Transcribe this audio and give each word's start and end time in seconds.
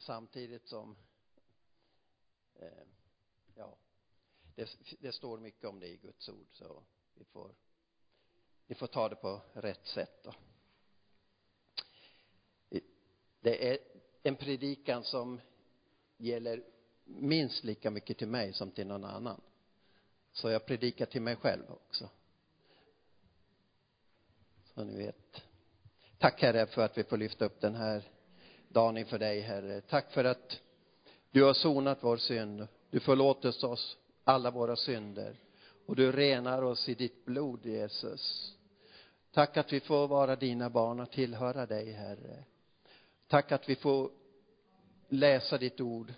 samtidigt 0.00 0.66
som 0.66 0.96
eh, 2.54 2.86
ja 3.54 3.76
det, 4.54 4.76
det 5.00 5.12
står 5.12 5.38
mycket 5.38 5.64
om 5.64 5.80
det 5.80 5.88
i 5.88 5.96
Guds 5.96 6.28
ord 6.28 6.46
så 6.50 6.82
vi 7.14 7.24
får 7.24 7.54
vi 8.66 8.74
får 8.74 8.86
ta 8.86 9.08
det 9.08 9.16
på 9.16 9.42
rätt 9.52 9.86
sätt 9.86 10.22
då. 10.22 10.34
Det 13.40 13.70
är 13.70 13.78
en 14.22 14.36
predikan 14.36 15.04
som 15.04 15.40
gäller 16.16 16.64
minst 17.04 17.64
lika 17.64 17.90
mycket 17.90 18.18
till 18.18 18.28
mig 18.28 18.52
som 18.52 18.70
till 18.70 18.86
någon 18.86 19.04
annan. 19.04 19.40
Så 20.32 20.50
jag 20.50 20.66
predikar 20.66 21.06
till 21.06 21.22
mig 21.22 21.36
själv 21.36 21.70
också. 21.70 22.10
Så 24.74 24.84
ni 24.84 24.96
vet. 24.96 25.42
Tack 26.18 26.42
herre 26.42 26.66
för 26.66 26.82
att 26.82 26.98
vi 26.98 27.04
får 27.04 27.16
lyfta 27.16 27.44
upp 27.44 27.60
den 27.60 27.74
här 27.74 28.10
dagen 28.72 28.96
inför 28.96 29.18
dig 29.18 29.40
herre. 29.40 29.80
Tack 29.80 30.12
för 30.12 30.24
att 30.24 30.60
du 31.30 31.44
har 31.44 31.54
sonat 31.54 31.98
vår 32.00 32.16
synd. 32.16 32.68
Du 32.90 33.00
förlåter 33.00 33.64
oss 33.64 33.96
alla 34.24 34.50
våra 34.50 34.76
synder. 34.76 35.36
Och 35.86 35.96
du 35.96 36.12
renar 36.12 36.62
oss 36.62 36.88
i 36.88 36.94
ditt 36.94 37.24
blod 37.24 37.66
Jesus. 37.66 38.54
Tack 39.32 39.56
att 39.56 39.72
vi 39.72 39.80
får 39.80 40.08
vara 40.08 40.36
dina 40.36 40.70
barn 40.70 41.00
och 41.00 41.10
tillhöra 41.10 41.66
dig 41.66 41.92
herre. 41.92 42.44
Tack 43.28 43.52
att 43.52 43.68
vi 43.68 43.76
får 43.76 44.10
läsa 45.08 45.58
ditt 45.58 45.80
ord 45.80 46.14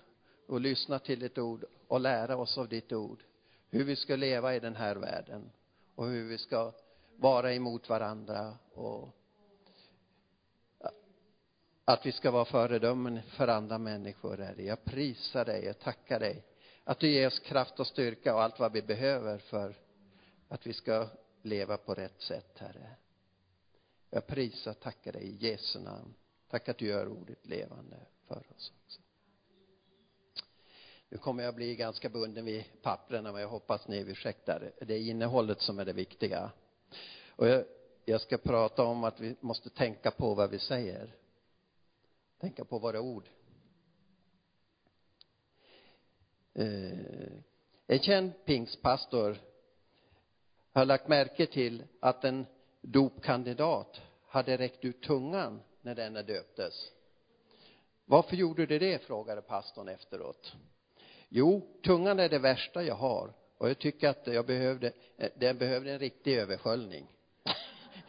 och 0.47 0.61
lyssna 0.61 0.99
till 0.99 1.21
ditt 1.21 1.39
ord 1.39 1.65
och 1.89 2.01
lära 2.01 2.37
oss 2.37 2.59
av 2.59 2.69
ditt 2.69 2.93
ord. 2.93 3.23
Hur 3.71 3.85
vi 3.85 3.97
ska 3.97 4.17
leva 4.17 4.55
i 4.55 4.61
den 4.61 4.77
här 4.77 4.97
världen 4.97 5.51
och 5.95 6.07
hur 6.07 6.29
vi 6.29 6.39
ska 6.39 6.73
vara 7.17 7.55
emot 7.55 7.89
varandra 7.89 8.55
och 8.75 9.09
att 11.85 12.07
vi 12.07 12.13
ska 12.13 12.31
vara 12.31 12.45
föredömen 12.45 13.23
för 13.23 13.49
andra 13.49 13.79
människor, 13.79 14.37
Herre. 14.37 14.63
Jag 14.63 14.85
prisar 14.85 15.45
dig, 15.45 15.71
och 15.71 15.79
tackar 15.79 16.21
dig 16.21 16.45
att 16.85 17.01
du 17.01 17.11
ger 17.11 17.27
oss 17.27 17.39
kraft 17.39 17.81
och 17.81 17.87
styrka 17.87 18.35
och 18.35 18.43
allt 18.43 18.59
vad 18.59 18.73
vi 18.73 18.83
behöver 18.83 19.39
för 19.39 19.75
att 20.49 20.67
vi 20.67 20.73
ska 20.73 21.09
leva 21.43 21.77
på 21.77 21.95
rätt 21.95 22.21
sätt, 22.21 22.59
Herre. 22.59 22.97
Jag 24.11 24.27
prisar 24.27 24.71
och 24.71 24.81
tackar 24.81 25.13
dig 25.13 25.23
i 25.23 25.37
Jesu 25.37 25.79
namn. 25.79 26.15
Tack 26.51 26.69
att 26.69 26.79
du 26.79 26.87
gör 26.87 27.09
ordet 27.09 27.47
levande 27.47 27.97
för 28.29 28.45
oss 28.57 28.73
också. 28.85 29.01
Nu 31.09 31.19
kommer 31.19 31.45
jag 31.45 31.55
bli 31.55 31.77
ganska 31.77 32.09
bunden 32.09 32.45
vid 32.45 32.65
papperna, 32.83 33.33
men 33.33 33.41
jag 33.41 33.49
hoppas 33.49 33.89
ni 33.89 33.99
ursäktar. 33.99 34.73
Det 34.81 34.95
är 34.95 35.01
innehållet 35.01 35.61
som 35.61 35.79
är 35.79 35.85
det 35.85 35.93
viktiga. 35.93 36.51
Och 37.29 37.49
jag, 37.49 37.65
jag 38.05 38.21
ska 38.21 38.39
prata 38.39 38.83
om 38.83 39.05
att 39.05 39.21
vi 39.21 39.37
måste 39.41 39.71
tänka 39.71 40.11
på 40.11 40.35
vad 40.35 40.51
vi 40.51 40.59
säger. 40.59 41.15
Tänka 42.43 42.65
på 42.65 42.79
våra 42.79 43.01
ord. 43.01 43.29
Eh, 46.55 47.33
en 47.87 47.99
känd 47.99 48.45
pingstpastor 48.45 49.37
har 50.73 50.85
lagt 50.85 51.09
märke 51.09 51.47
till 51.47 51.85
att 52.01 52.25
en 52.25 52.47
dopkandidat 52.81 54.01
hade 54.27 54.57
räckt 54.57 54.85
ut 54.85 55.03
tungan 55.03 55.61
när 55.83 55.95
denne 55.95 56.23
döptes. 56.23 56.93
Varför 58.05 58.37
gjorde 58.37 58.67
du 58.67 58.79
det? 58.79 59.03
frågade 59.03 59.43
pastorn 59.43 59.89
efteråt. 59.89 60.57
Jo, 61.29 61.79
tungan 61.85 62.19
är 62.19 62.29
det 62.29 62.39
värsta 62.39 62.83
jag 62.83 62.95
har 62.95 63.35
och 63.59 63.69
jag 63.69 63.79
tycker 63.79 64.09
att 64.09 64.27
jag 64.27 64.47
behövde, 64.47 64.93
eh, 65.17 65.31
den 65.37 65.59
behövde 65.59 65.93
en 65.93 65.99
riktig 65.99 66.37
översköljning. 66.37 67.07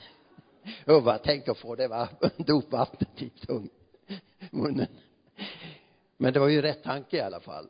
jag 0.86 1.04
bara 1.04 1.18
tänk 1.18 1.48
att 1.48 1.58
få 1.58 1.76
det 1.76 1.88
va, 1.88 2.10
dopvattnet 2.38 3.22
i 3.22 3.30
tungan 3.30 3.83
munnen. 4.54 4.88
Men 6.18 6.34
det 6.34 6.40
var 6.40 6.48
ju 6.48 6.62
rätt 6.62 6.84
tanke 6.84 7.18
i 7.18 7.22
alla 7.22 7.40
fall. 7.40 7.70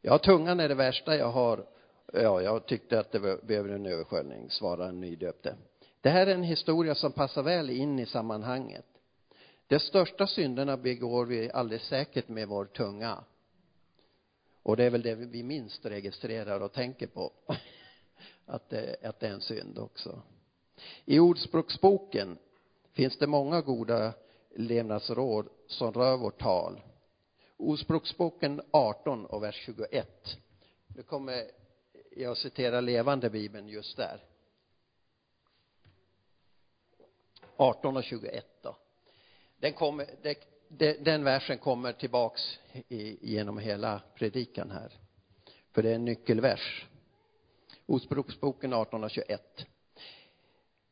Ja, 0.00 0.18
tungan 0.18 0.60
är 0.60 0.68
det 0.68 0.74
värsta 0.74 1.16
jag 1.16 1.30
har. 1.30 1.66
Ja, 2.12 2.42
jag 2.42 2.66
tyckte 2.66 3.00
att 3.00 3.12
det 3.12 3.46
behöver 3.46 3.68
en 3.68 3.86
översköljning, 3.86 4.50
svarade 4.50 4.84
den 4.84 5.00
nydöpte. 5.00 5.56
Det 6.00 6.10
här 6.10 6.26
är 6.26 6.34
en 6.34 6.42
historia 6.42 6.94
som 6.94 7.12
passar 7.12 7.42
väl 7.42 7.70
in 7.70 7.98
i 7.98 8.06
sammanhanget. 8.06 8.84
De 9.66 9.78
största 9.78 10.26
synderna 10.26 10.76
begår 10.76 11.26
vi 11.26 11.50
alldeles 11.50 11.82
säkert 11.82 12.28
med 12.28 12.48
vår 12.48 12.64
tunga. 12.64 13.24
Och 14.62 14.76
det 14.76 14.84
är 14.84 14.90
väl 14.90 15.02
det 15.02 15.14
vi 15.14 15.42
minst 15.42 15.86
registrerar 15.86 16.60
och 16.60 16.72
tänker 16.72 17.06
på. 17.06 17.32
Att 18.46 18.68
det, 18.68 18.96
att 19.02 19.20
det 19.20 19.26
är 19.26 19.32
en 19.32 19.40
synd 19.40 19.78
också. 19.78 20.22
I 21.04 21.18
Ordspråksboken 21.18 22.38
finns 22.92 23.18
det 23.18 23.26
många 23.26 23.60
goda 23.60 24.12
levnadsråd 24.54 25.48
som 25.66 25.92
rör 25.92 26.16
vårt 26.16 26.40
tal. 26.40 26.80
Ordspråksboken 27.56 28.60
18 28.70 29.26
och 29.26 29.42
vers 29.42 29.62
21. 29.64 30.36
Nu 30.96 31.02
kommer 31.02 31.44
jag 32.16 32.36
citera 32.36 32.80
levande 32.80 33.30
bibeln 33.30 33.68
just 33.68 33.96
där. 33.96 34.24
18 37.56 37.96
och 37.96 38.04
21 38.04 38.46
då. 38.62 38.76
Den, 39.58 39.72
kommer, 39.72 40.06
den 41.04 41.24
versen 41.24 41.58
kommer 41.58 41.92
tillbaks 41.92 42.58
genom 43.20 43.58
hela 43.58 44.02
predikan 44.14 44.70
här. 44.70 44.92
För 45.72 45.82
det 45.82 45.90
är 45.90 45.94
en 45.94 46.04
nyckelvers. 46.04 46.86
Ordspråksboken 47.86 48.72
18 48.72 49.04
och 49.04 49.10
21. 49.10 49.66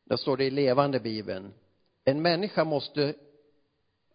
Där 0.03 0.17
står 0.17 0.37
det 0.37 0.45
i 0.45 0.49
levande 0.49 0.99
bibeln. 0.99 1.53
En 2.03 2.21
människa 2.21 2.63
måste 2.63 3.13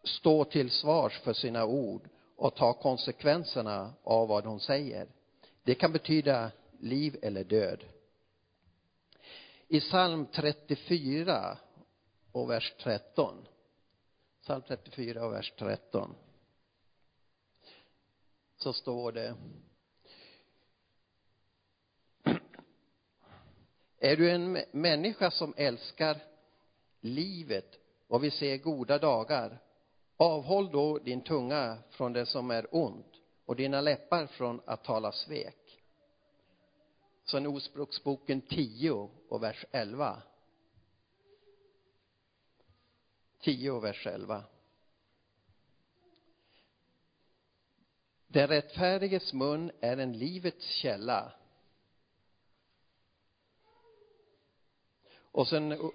stå 0.05 0.45
till 0.45 0.71
svars 0.71 1.21
för 1.21 1.33
sina 1.33 1.65
ord 1.65 2.09
och 2.37 2.55
ta 2.55 2.73
konsekvenserna 2.73 3.95
av 4.03 4.29
vad 4.29 4.45
hon 4.45 4.61
säger. 4.61 5.09
Det 5.63 5.75
kan 5.75 5.93
betyda 5.93 6.51
liv 6.81 7.17
eller 7.23 7.45
död. 7.45 7.85
I 9.69 9.81
psalm 9.81 10.27
34 10.27 11.59
och 12.33 12.51
vers 12.51 12.75
13. 12.79 13.47
Psalm 14.43 14.63
34 14.69 15.27
och 15.27 15.33
vers 15.33 15.53
13. 15.59 16.15
Så 18.57 18.73
står 18.73 19.13
det 19.13 19.35
Är 23.99 24.17
du 24.17 24.31
en 24.31 24.59
människa 24.71 25.31
som 25.31 25.55
älskar 25.57 26.23
livet 27.01 27.79
och 28.09 28.25
vill 28.25 28.33
se 28.33 28.59
goda 28.59 28.99
dagar 28.99 29.61
avhåll 30.17 30.71
då 30.71 30.99
din 30.99 31.21
tunga 31.21 31.79
från 31.91 32.13
det 32.13 32.27
som 32.27 32.51
är 32.51 32.67
ont 32.71 33.21
och 33.45 33.57
dina 33.57 33.81
läppar 33.81 34.27
från 34.27 34.61
att 34.67 34.85
tala 34.85 35.13
svek. 35.13 35.81
Sen 37.25 37.47
Ordspråksboken 37.47 38.41
10 38.41 39.11
och 39.29 39.43
vers 39.43 39.65
11 39.71 40.23
10 43.45 43.71
och 43.71 43.85
vers 43.85 44.07
11. 44.07 44.45
Den 48.27 48.49
rättfärdiges 48.49 49.33
mun 49.33 49.71
är 49.81 49.97
en 49.97 50.19
livets 50.19 50.67
källa. 50.67 51.33
Och 55.17 55.49
sen 55.49 55.91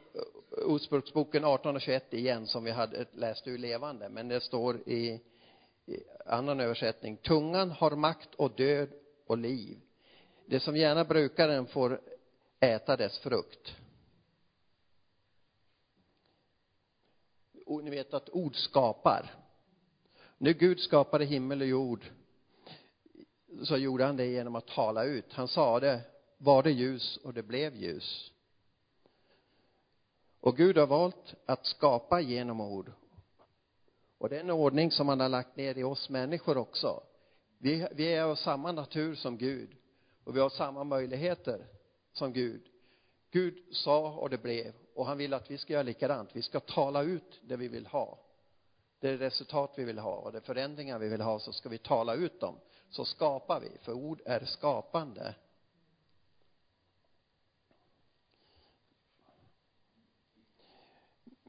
Ordspråksboken 0.51 1.45
18 1.45 1.75
och 1.75 1.81
21 1.81 2.13
igen 2.13 2.47
som 2.47 2.63
vi 2.63 2.71
hade 2.71 3.05
läst 3.11 3.47
ur 3.47 3.57
levande, 3.57 4.09
men 4.09 4.27
det 4.27 4.41
står 4.41 4.89
i, 4.89 5.21
i 5.85 6.03
annan 6.25 6.59
översättning. 6.59 7.17
Tungan 7.17 7.71
har 7.71 7.91
makt 7.91 8.35
och 8.35 8.51
död 8.55 8.89
och 9.25 9.37
liv. 9.37 9.77
Det 10.45 10.59
som 10.59 10.77
gärna 10.77 11.03
brukar 11.03 11.47
den 11.47 11.65
får 11.65 12.01
äta 12.59 12.97
dess 12.97 13.19
frukt. 13.19 13.75
och 17.69 17.83
ni 17.83 17.89
vet 17.89 18.13
att 18.13 18.29
ord 18.29 18.55
skapar. 18.55 19.33
När 20.37 20.53
Gud 20.53 20.79
skapade 20.79 21.25
himmel 21.25 21.61
och 21.61 21.67
jord 21.67 22.05
så 23.63 23.77
gjorde 23.77 24.05
han 24.05 24.17
det 24.17 24.25
genom 24.25 24.55
att 24.55 24.67
tala 24.67 25.03
ut. 25.03 25.33
Han 25.33 25.47
sa 25.47 25.79
det, 25.79 26.01
var 26.37 26.63
det 26.63 26.71
ljus 26.71 27.17
och 27.17 27.33
det 27.33 27.43
blev 27.43 27.75
ljus. 27.75 28.31
Och 30.41 30.57
Gud 30.57 30.77
har 30.77 30.87
valt 30.87 31.35
att 31.45 31.65
skapa 31.65 32.21
genom 32.21 32.61
ord. 32.61 32.91
Och 34.17 34.29
det 34.29 34.35
är 34.35 34.39
en 34.39 34.49
ordning 34.49 34.91
som 34.91 35.07
han 35.07 35.19
har 35.19 35.29
lagt 35.29 35.55
ner 35.55 35.77
i 35.77 35.83
oss 35.83 36.09
människor 36.09 36.57
också. 36.57 37.03
Vi, 37.57 37.87
vi 37.91 38.13
är 38.13 38.23
av 38.23 38.35
samma 38.35 38.71
natur 38.71 39.15
som 39.15 39.37
Gud 39.37 39.69
och 40.23 40.35
vi 40.35 40.39
har 40.39 40.49
samma 40.49 40.83
möjligheter 40.83 41.67
som 42.13 42.33
Gud. 42.33 42.61
Gud 43.31 43.63
sa 43.71 44.11
och 44.11 44.29
det 44.29 44.37
blev 44.37 44.73
och 44.95 45.05
han 45.05 45.17
vill 45.17 45.33
att 45.33 45.51
vi 45.51 45.57
ska 45.57 45.73
göra 45.73 45.83
likadant. 45.83 46.29
Vi 46.33 46.41
ska 46.41 46.59
tala 46.59 47.03
ut 47.03 47.39
det 47.41 47.57
vi 47.57 47.67
vill 47.67 47.85
ha. 47.85 48.19
Det 48.99 49.17
resultat 49.17 49.73
vi 49.75 49.83
vill 49.83 49.99
ha 49.99 50.15
och 50.15 50.31
de 50.31 50.41
förändringar 50.41 50.99
vi 50.99 51.09
vill 51.09 51.21
ha 51.21 51.39
så 51.39 51.53
ska 51.53 51.69
vi 51.69 51.77
tala 51.77 52.13
ut 52.13 52.39
dem. 52.39 52.55
Så 52.89 53.05
skapar 53.05 53.59
vi, 53.59 53.69
för 53.81 53.93
ord 53.93 54.21
är 54.25 54.45
skapande. 54.45 55.35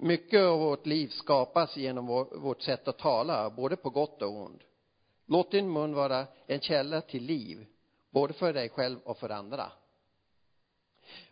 Mycket 0.01 0.41
av 0.41 0.59
vårt 0.59 0.87
liv 0.87 1.09
skapas 1.09 1.77
genom 1.77 2.07
vårt 2.33 2.63
sätt 2.63 2.89
att 2.89 2.99
tala, 2.99 3.51
både 3.51 3.77
på 3.77 3.91
gott 3.91 4.23
och 4.23 4.37
ont. 4.37 4.63
Låt 5.27 5.51
din 5.51 5.73
mun 5.73 5.95
vara 5.95 6.27
en 6.47 6.61
källa 6.61 7.01
till 7.01 7.23
liv, 7.23 7.67
både 8.11 8.33
för 8.33 8.53
dig 8.53 8.69
själv 8.69 8.99
och 9.05 9.19
för 9.19 9.31
andra. 9.31 9.73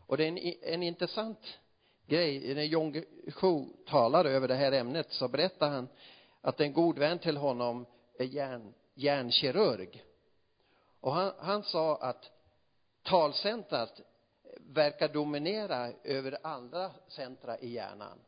Och 0.06 0.16
det 0.16 0.24
är 0.24 0.28
en, 0.28 0.54
en 0.62 0.82
intressant 0.82 1.58
grej, 2.06 2.54
när 2.54 2.62
John 2.62 3.02
Shu 3.28 3.64
talar 3.86 4.24
över 4.24 4.48
det 4.48 4.54
här 4.54 4.72
ämnet 4.72 5.10
så 5.10 5.28
berättar 5.28 5.68
han 5.68 5.88
att 6.40 6.60
en 6.60 6.72
god 6.72 6.98
vän 6.98 7.18
till 7.18 7.36
honom 7.36 7.86
är 8.18 8.24
hjärn, 8.24 8.74
hjärnkirurg. 8.94 10.04
Och 11.00 11.12
han, 11.12 11.32
han 11.38 11.62
sa 11.62 11.96
att 11.96 12.30
talcentrat 13.02 14.00
verkar 14.60 15.08
dominera 15.08 15.92
över 16.04 16.38
andra 16.42 16.90
centra 17.08 17.58
i 17.58 17.68
hjärnan. 17.68 18.18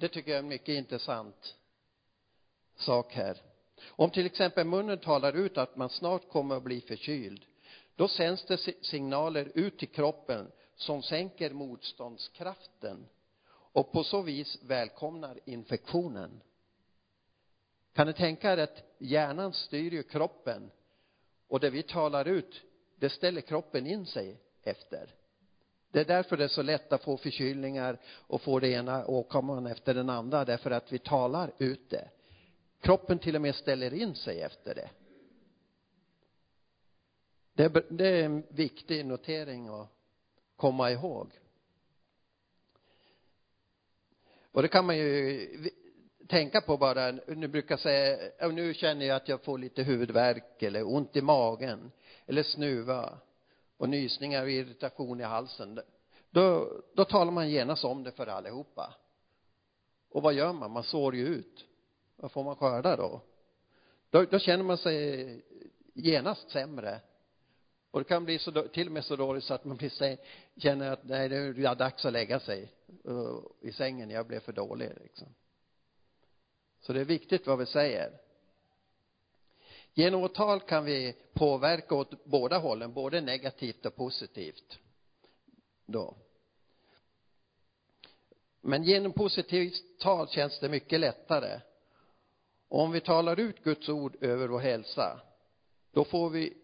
Det 0.00 0.08
tycker 0.08 0.30
jag 0.30 0.36
är 0.38 0.42
en 0.42 0.48
mycket 0.48 0.68
intressant 0.68 1.56
sak 2.76 3.12
här. 3.12 3.42
Om 3.86 4.10
till 4.10 4.26
exempel 4.26 4.66
munnen 4.66 4.98
talar 4.98 5.32
ut 5.32 5.58
att 5.58 5.76
man 5.76 5.88
snart 5.88 6.28
kommer 6.28 6.56
att 6.56 6.62
bli 6.62 6.80
förkyld, 6.80 7.44
då 7.96 8.08
sänds 8.08 8.44
det 8.44 8.58
signaler 8.84 9.52
ut 9.54 9.78
till 9.78 9.88
kroppen 9.88 10.52
som 10.74 11.02
sänker 11.02 11.50
motståndskraften 11.50 13.06
och 13.50 13.92
på 13.92 14.04
så 14.04 14.22
vis 14.22 14.58
välkomnar 14.62 15.40
infektionen. 15.44 16.40
Kan 17.92 18.06
ni 18.06 18.12
tänka 18.12 18.52
er 18.52 18.58
att 18.58 18.82
hjärnan 18.98 19.52
styr 19.52 19.92
ju 19.92 20.02
kroppen 20.02 20.70
och 21.48 21.60
det 21.60 21.70
vi 21.70 21.82
talar 21.82 22.24
ut, 22.28 22.62
det 22.96 23.10
ställer 23.10 23.40
kroppen 23.40 23.86
in 23.86 24.06
sig 24.06 24.36
efter. 24.62 25.14
Det 25.90 26.00
är 26.00 26.04
därför 26.04 26.36
det 26.36 26.44
är 26.44 26.48
så 26.48 26.62
lätt 26.62 26.92
att 26.92 27.04
få 27.04 27.16
förkylningar 27.16 27.98
och 28.06 28.42
få 28.42 28.58
det 28.60 28.68
ena 28.68 29.06
åkomman 29.06 29.66
efter 29.66 29.94
den 29.94 30.10
andra, 30.10 30.44
därför 30.44 30.70
att 30.70 30.92
vi 30.92 30.98
talar 30.98 31.52
ut 31.58 31.90
det. 31.90 32.08
Kroppen 32.80 33.18
till 33.18 33.36
och 33.36 33.42
med 33.42 33.54
ställer 33.54 33.94
in 33.94 34.14
sig 34.14 34.40
efter 34.40 34.74
det. 34.74 34.90
Det 37.54 37.64
är, 37.64 37.84
det 37.90 38.08
är 38.08 38.24
en 38.24 38.42
viktig 38.48 39.06
notering 39.06 39.68
att 39.68 39.88
komma 40.56 40.90
ihåg. 40.90 41.30
Och 44.52 44.62
det 44.62 44.68
kan 44.68 44.86
man 44.86 44.98
ju 44.98 45.70
tänka 46.28 46.60
på 46.60 46.76
bara, 46.76 47.10
nu 47.10 47.48
brukar 47.48 47.72
jag 47.72 47.80
säga, 47.80 48.48
nu 48.48 48.74
känner 48.74 49.06
jag 49.06 49.16
att 49.16 49.28
jag 49.28 49.42
får 49.42 49.58
lite 49.58 49.82
huvudvärk 49.82 50.62
eller 50.62 50.94
ont 50.94 51.16
i 51.16 51.22
magen 51.22 51.92
eller 52.26 52.42
snuva 52.42 53.18
och 53.78 53.88
nysningar 53.88 54.42
och 54.42 54.50
irritation 54.50 55.20
i 55.20 55.24
halsen. 55.24 55.80
Då, 56.30 56.72
då 56.94 57.04
talar 57.04 57.32
man 57.32 57.50
genast 57.50 57.84
om 57.84 58.02
det 58.02 58.12
för 58.12 58.26
allihopa. 58.26 58.94
Och 60.10 60.22
vad 60.22 60.34
gör 60.34 60.52
man? 60.52 60.70
Man 60.70 60.82
sår 60.82 61.16
ju 61.16 61.26
ut. 61.26 61.64
Vad 62.16 62.32
får 62.32 62.44
man 62.44 62.56
skörda 62.56 62.96
då? 62.96 63.20
Då, 64.10 64.24
då 64.24 64.38
känner 64.38 64.64
man 64.64 64.78
sig 64.78 65.44
genast 65.94 66.50
sämre. 66.50 67.00
Och 67.90 68.00
det 68.00 68.04
kan 68.04 68.24
bli 68.24 68.38
så, 68.38 68.52
till 68.68 68.86
och 68.86 68.92
med 68.92 69.04
så 69.04 69.16
dåligt 69.16 69.44
så 69.44 69.54
att 69.54 69.64
man 69.64 69.76
blir, 69.76 70.18
känner 70.56 70.90
att 70.90 71.04
nej, 71.04 71.28
det 71.28 71.36
är 71.36 71.74
dags 71.74 72.04
att 72.04 72.12
lägga 72.12 72.40
sig 72.40 72.72
uh, 73.08 73.40
i 73.60 73.72
sängen, 73.72 74.10
jag 74.10 74.26
blev 74.26 74.40
för 74.40 74.52
dålig 74.52 74.92
liksom. 75.02 75.28
Så 76.80 76.92
det 76.92 77.00
är 77.00 77.04
viktigt 77.04 77.46
vad 77.46 77.58
vi 77.58 77.66
säger. 77.66 78.20
Genom 79.98 80.20
vårt 80.20 80.34
tal 80.34 80.60
kan 80.60 80.84
vi 80.84 81.16
påverka 81.32 81.94
åt 81.94 82.24
båda 82.24 82.58
hållen, 82.58 82.92
både 82.92 83.20
negativt 83.20 83.86
och 83.86 83.96
positivt. 83.96 84.78
Då. 85.86 86.14
Men 88.60 88.82
genom 88.82 89.12
positivt 89.12 89.98
tal 89.98 90.28
känns 90.28 90.60
det 90.60 90.68
mycket 90.68 91.00
lättare. 91.00 91.60
Och 92.68 92.80
om 92.80 92.92
vi 92.92 93.00
talar 93.00 93.40
ut 93.40 93.64
Guds 93.64 93.88
ord 93.88 94.16
över 94.20 94.48
vår 94.48 94.58
hälsa, 94.58 95.20
då 95.92 96.04
får 96.04 96.30
vi 96.30 96.56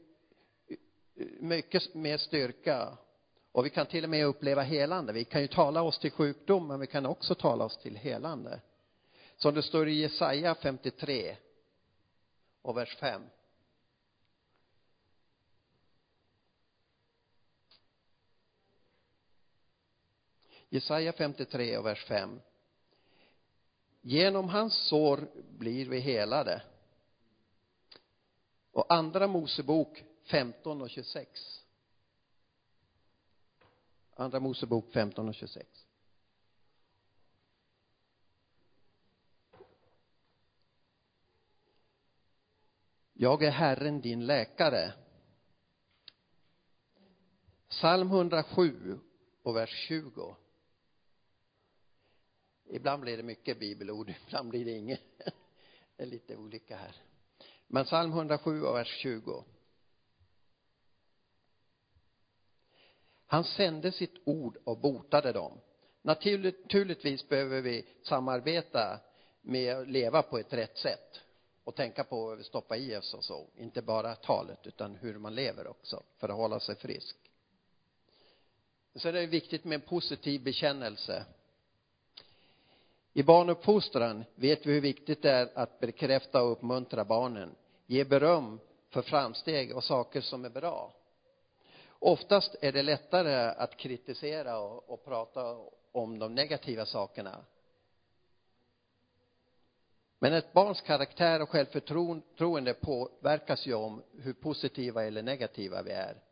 mycket 1.41 1.95
mer 1.95 2.19
styrka 2.19 2.99
och 3.53 3.67
vi 3.67 3.71
kan 3.71 3.87
till 3.87 4.05
och 4.05 4.11
med 4.11 4.27
uppleva 4.27 4.63
helande. 4.63 5.13
Vi 5.13 5.25
kan 5.25 5.43
ju 5.43 5.49
tala 5.49 5.83
oss 5.83 5.99
till 5.99 6.11
sjukdom, 6.11 6.69
men 6.69 6.81
vi 6.81 6.87
kan 6.87 7.07
också 7.07 7.35
tala 7.35 7.65
oss 7.65 7.79
till 7.83 7.97
helande. 7.97 8.61
Som 9.37 9.55
det 9.55 9.63
står 9.63 9.89
i 9.89 9.95
Jesaja 9.95 10.55
53 10.55 11.37
och 12.65 12.77
vers 12.77 12.97
5. 12.97 13.23
Jesaja 20.69 21.13
53 21.13 21.77
och 21.79 21.87
vers 21.87 22.05
5. 22.05 22.41
Genom 24.01 24.49
hans 24.49 24.75
sår 24.89 25.29
blir 25.59 25.89
vi 25.89 26.01
helade. 26.01 26.63
Och 28.73 28.93
andra 28.93 29.27
Mosebok 29.27 30.05
15 30.23 30.83
och 30.83 30.91
26. 30.91 31.65
Andra 34.15 34.41
Mosebok 34.41 34.93
15 34.93 35.29
och 35.29 35.35
26. 35.35 35.84
Jag 43.25 43.43
är 43.43 43.51
Herren 43.51 44.01
din 44.01 44.27
läkare. 44.27 44.93
Psalm 47.69 48.09
107 48.09 48.99
och 49.43 49.57
vers 49.57 49.87
20. 49.89 50.37
Ibland 52.65 53.03
blir 53.03 53.17
det 53.17 53.23
mycket 53.23 53.59
bibelord, 53.59 54.15
ibland 54.27 54.51
blir 54.51 54.65
det 54.65 54.71
inget. 54.71 55.01
Det 55.97 56.03
är 56.03 56.07
lite 56.07 56.37
olika 56.37 56.77
här. 56.77 56.97
Men 57.67 57.85
psalm 57.85 58.13
107 58.13 58.63
och 58.63 58.75
vers 58.75 58.99
20. 59.03 59.45
Han 63.27 63.45
sände 63.45 63.93
sitt 63.93 64.23
ord 64.25 64.59
och 64.65 64.79
botade 64.79 65.33
dem. 65.33 65.61
Naturligtvis 66.03 67.29
behöver 67.29 67.61
vi 67.61 67.87
samarbeta 68.03 69.01
med 69.43 69.77
att 69.77 69.89
leva 69.89 70.23
på 70.23 70.39
ett 70.39 70.53
rätt 70.53 70.77
sätt 70.77 71.24
och 71.65 71.75
tänka 71.75 72.05
på 72.05 72.27
vad 72.27 72.39
vi 72.39 72.45
stoppar 72.45 72.77
i 72.77 72.97
oss 72.97 73.15
och 73.15 73.25
så. 73.25 73.47
Inte 73.57 73.83
bara 73.83 74.15
talet, 74.15 74.67
utan 74.67 74.95
hur 74.95 75.19
man 75.19 75.35
lever 75.35 75.67
också, 75.67 76.03
för 76.19 76.29
att 76.29 76.37
hålla 76.37 76.61
sig 76.61 76.75
frisk. 76.75 77.17
Så 78.95 79.09
är 79.09 79.13
det 79.13 79.27
viktigt 79.27 79.65
med 79.65 79.75
en 79.75 79.81
positiv 79.89 80.43
bekännelse. 80.43 81.25
I 83.13 83.23
barnuppfostran 83.23 84.25
vet 84.35 84.67
vi 84.67 84.73
hur 84.73 84.81
viktigt 84.81 85.23
det 85.23 85.31
är 85.31 85.51
att 85.55 85.81
bekräfta 85.81 86.43
och 86.43 86.53
uppmuntra 86.53 87.05
barnen, 87.05 87.55
ge 87.87 88.05
beröm 88.05 88.61
för 88.91 89.03
framsteg 89.03 89.77
och 89.77 89.85
saker 89.85 90.21
som 90.21 90.45
är 90.45 90.51
bra. 90.51 90.95
Oftast 91.89 92.57
är 92.61 92.73
det 92.73 92.83
lättare 92.83 93.35
att 93.35 93.77
kritisera 93.77 94.59
och, 94.59 94.91
och 94.91 95.05
prata 95.05 95.57
om 95.93 96.19
de 96.19 96.35
negativa 96.35 96.87
sakerna. 96.87 97.45
Men 100.25 100.33
ett 100.33 100.53
barns 100.53 100.81
karaktär 100.81 101.43
och 101.43 101.49
självförtroende 101.49 102.75
påverkas 102.75 103.67
ju 103.67 103.75
om 103.75 104.03
hur 104.19 104.33
positiva 104.33 105.05
eller 105.05 105.23
negativa 105.23 105.83
vi 105.83 105.91
är. 105.91 106.23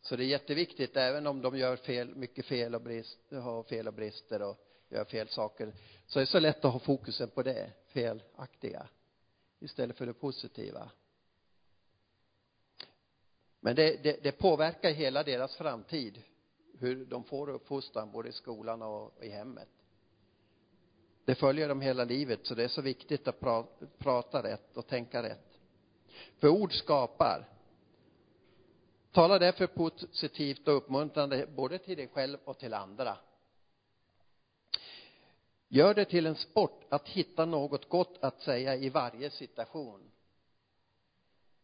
Så 0.00 0.16
det 0.16 0.24
är 0.24 0.26
jätteviktigt, 0.26 0.96
även 0.96 1.26
om 1.26 1.42
de 1.42 1.56
gör 1.56 1.76
fel, 1.76 2.14
mycket 2.16 2.46
fel 2.46 2.74
och 2.74 2.80
brist, 2.80 3.18
har 3.30 3.62
fel 3.62 3.88
och 3.88 3.94
brister 3.94 4.42
och 4.42 4.56
gör 4.88 5.04
fel 5.04 5.28
saker, 5.28 5.72
så 6.06 6.18
är 6.18 6.20
det 6.20 6.26
så 6.26 6.38
lätt 6.38 6.64
att 6.64 6.72
ha 6.72 6.78
fokusen 6.78 7.28
på 7.28 7.42
det 7.42 7.70
felaktiga 7.86 8.88
istället 9.60 9.96
för 9.98 10.06
det 10.06 10.14
positiva. 10.14 10.90
Men 13.60 13.76
det, 13.76 14.02
det, 14.02 14.22
det 14.22 14.32
påverkar 14.32 14.90
hela 14.90 15.22
deras 15.22 15.56
framtid, 15.56 16.22
hur 16.78 17.04
de 17.04 17.24
får 17.24 17.50
uppfostran 17.50 18.12
både 18.12 18.28
i 18.28 18.32
skolan 18.32 18.82
och 18.82 19.24
i 19.24 19.28
hemmet. 19.28 19.68
Det 21.24 21.34
följer 21.34 21.68
dem 21.68 21.80
hela 21.80 22.04
livet, 22.04 22.46
så 22.46 22.54
det 22.54 22.64
är 22.64 22.68
så 22.68 22.82
viktigt 22.82 23.28
att 23.28 23.40
pra, 23.40 23.64
prata 23.98 24.42
rätt 24.42 24.76
och 24.76 24.86
tänka 24.86 25.22
rätt. 25.22 25.58
För 26.38 26.48
ord 26.48 26.72
skapar. 26.72 27.48
Tala 29.12 29.38
därför 29.38 29.66
positivt 29.66 30.68
och 30.68 30.76
uppmuntrande 30.76 31.46
både 31.46 31.78
till 31.78 31.96
dig 31.96 32.08
själv 32.08 32.38
och 32.44 32.58
till 32.58 32.74
andra. 32.74 33.16
Gör 35.68 35.94
det 35.94 36.04
till 36.04 36.26
en 36.26 36.36
sport 36.36 36.84
att 36.88 37.08
hitta 37.08 37.44
något 37.44 37.88
gott 37.88 38.18
att 38.20 38.40
säga 38.40 38.76
i 38.76 38.88
varje 38.88 39.30
situation. 39.30 40.10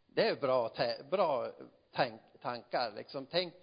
Det 0.07 0.29
är 0.29 0.37
bra, 0.37 0.73
bra 1.11 1.53
tank, 1.93 2.21
tankar. 2.41 2.93
Liksom, 2.97 3.27
tänk, 3.27 3.55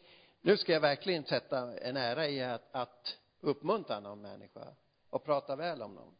nu 0.41 0.57
ska 0.57 0.73
jag 0.73 0.81
verkligen 0.81 1.23
sätta 1.23 1.79
en 1.79 1.97
ära 1.97 2.27
i 2.27 2.43
att, 2.43 2.75
att 2.75 3.17
uppmuntra 3.41 3.99
någon 3.99 4.21
människa 4.21 4.75
och 5.15 5.23
prata 5.23 5.55
väl 5.55 5.81
om 5.81 5.95
dem. 5.95 6.15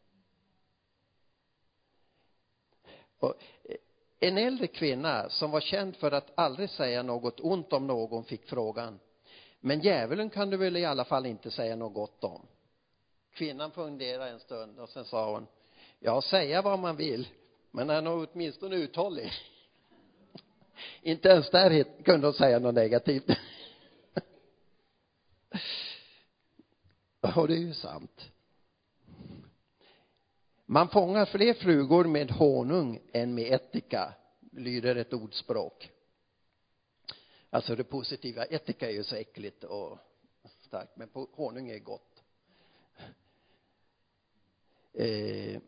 Och 3.18 3.34
eh, 3.64 3.76
en 4.20 4.38
äldre 4.38 4.66
kvinna 4.66 5.30
som 5.30 5.50
var 5.50 5.60
känd 5.60 5.96
för 5.96 6.12
att 6.12 6.32
aldrig 6.34 6.70
säga 6.70 7.02
något 7.02 7.40
ont 7.40 7.72
om 7.72 7.86
någon 7.86 8.24
fick 8.24 8.48
frågan 8.48 9.00
men 9.60 9.80
djävulen 9.80 10.30
kan 10.30 10.50
du 10.50 10.56
väl 10.56 10.76
i 10.76 10.84
alla 10.84 11.04
fall 11.04 11.26
inte 11.26 11.50
säga 11.50 11.76
något 11.76 11.94
gott 11.94 12.24
om? 12.24 12.46
Kvinnan 13.32 13.70
funderade 13.70 14.30
en 14.30 14.40
stund 14.40 14.78
och 14.78 14.88
sen 14.88 15.04
sa 15.04 15.32
hon 15.32 15.46
ja 15.98 16.22
säga 16.22 16.62
vad 16.62 16.78
man 16.78 16.96
vill 16.96 17.28
men 17.70 17.88
han 17.88 18.06
är 18.06 18.28
åtminstone 18.32 18.76
uthållig 18.76 19.32
inte 21.02 21.28
ens 21.28 21.50
där 21.50 22.02
kunde 22.02 22.26
hon 22.26 22.34
säga 22.34 22.58
något 22.58 22.74
negativt. 22.74 23.24
Och 27.36 27.48
det 27.48 27.54
är 27.54 27.58
ju 27.58 27.74
sant 27.74 28.30
man 30.66 30.88
fångar 30.88 31.26
fler 31.26 31.54
flugor 31.54 32.04
med 32.04 32.30
honung 32.30 33.00
än 33.12 33.34
med 33.34 33.52
ättika 33.52 34.14
lyder 34.52 34.96
ett 34.96 35.12
ordspråk. 35.12 35.90
Alltså 37.50 37.76
det 37.76 37.84
positiva 37.84 38.44
ättika 38.44 38.90
är 38.90 38.94
ju 38.94 39.04
så 39.04 39.16
äckligt 39.16 39.64
och 39.64 39.98
starkt 40.60 40.96
men 40.96 41.08
honung 41.32 41.70
är 41.70 41.78
gott. 41.78 42.22
Eh, 44.92 45.60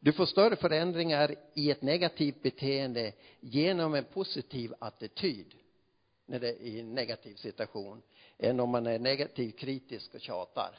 du 0.00 0.12
får 0.12 0.26
större 0.26 0.56
förändringar 0.56 1.34
i 1.54 1.70
ett 1.70 1.82
negativt 1.82 2.42
beteende 2.42 3.12
genom 3.40 3.94
en 3.94 4.04
positiv 4.04 4.74
attityd 4.78 5.54
när 6.26 6.40
det 6.40 6.48
är 6.48 6.60
i 6.60 6.80
en 6.80 6.94
negativ 6.94 7.34
situation 7.34 8.02
än 8.38 8.60
om 8.60 8.70
man 8.70 8.86
är 8.86 8.98
negativ, 8.98 9.50
kritisk 9.50 10.14
och 10.14 10.20
tjatar 10.20 10.78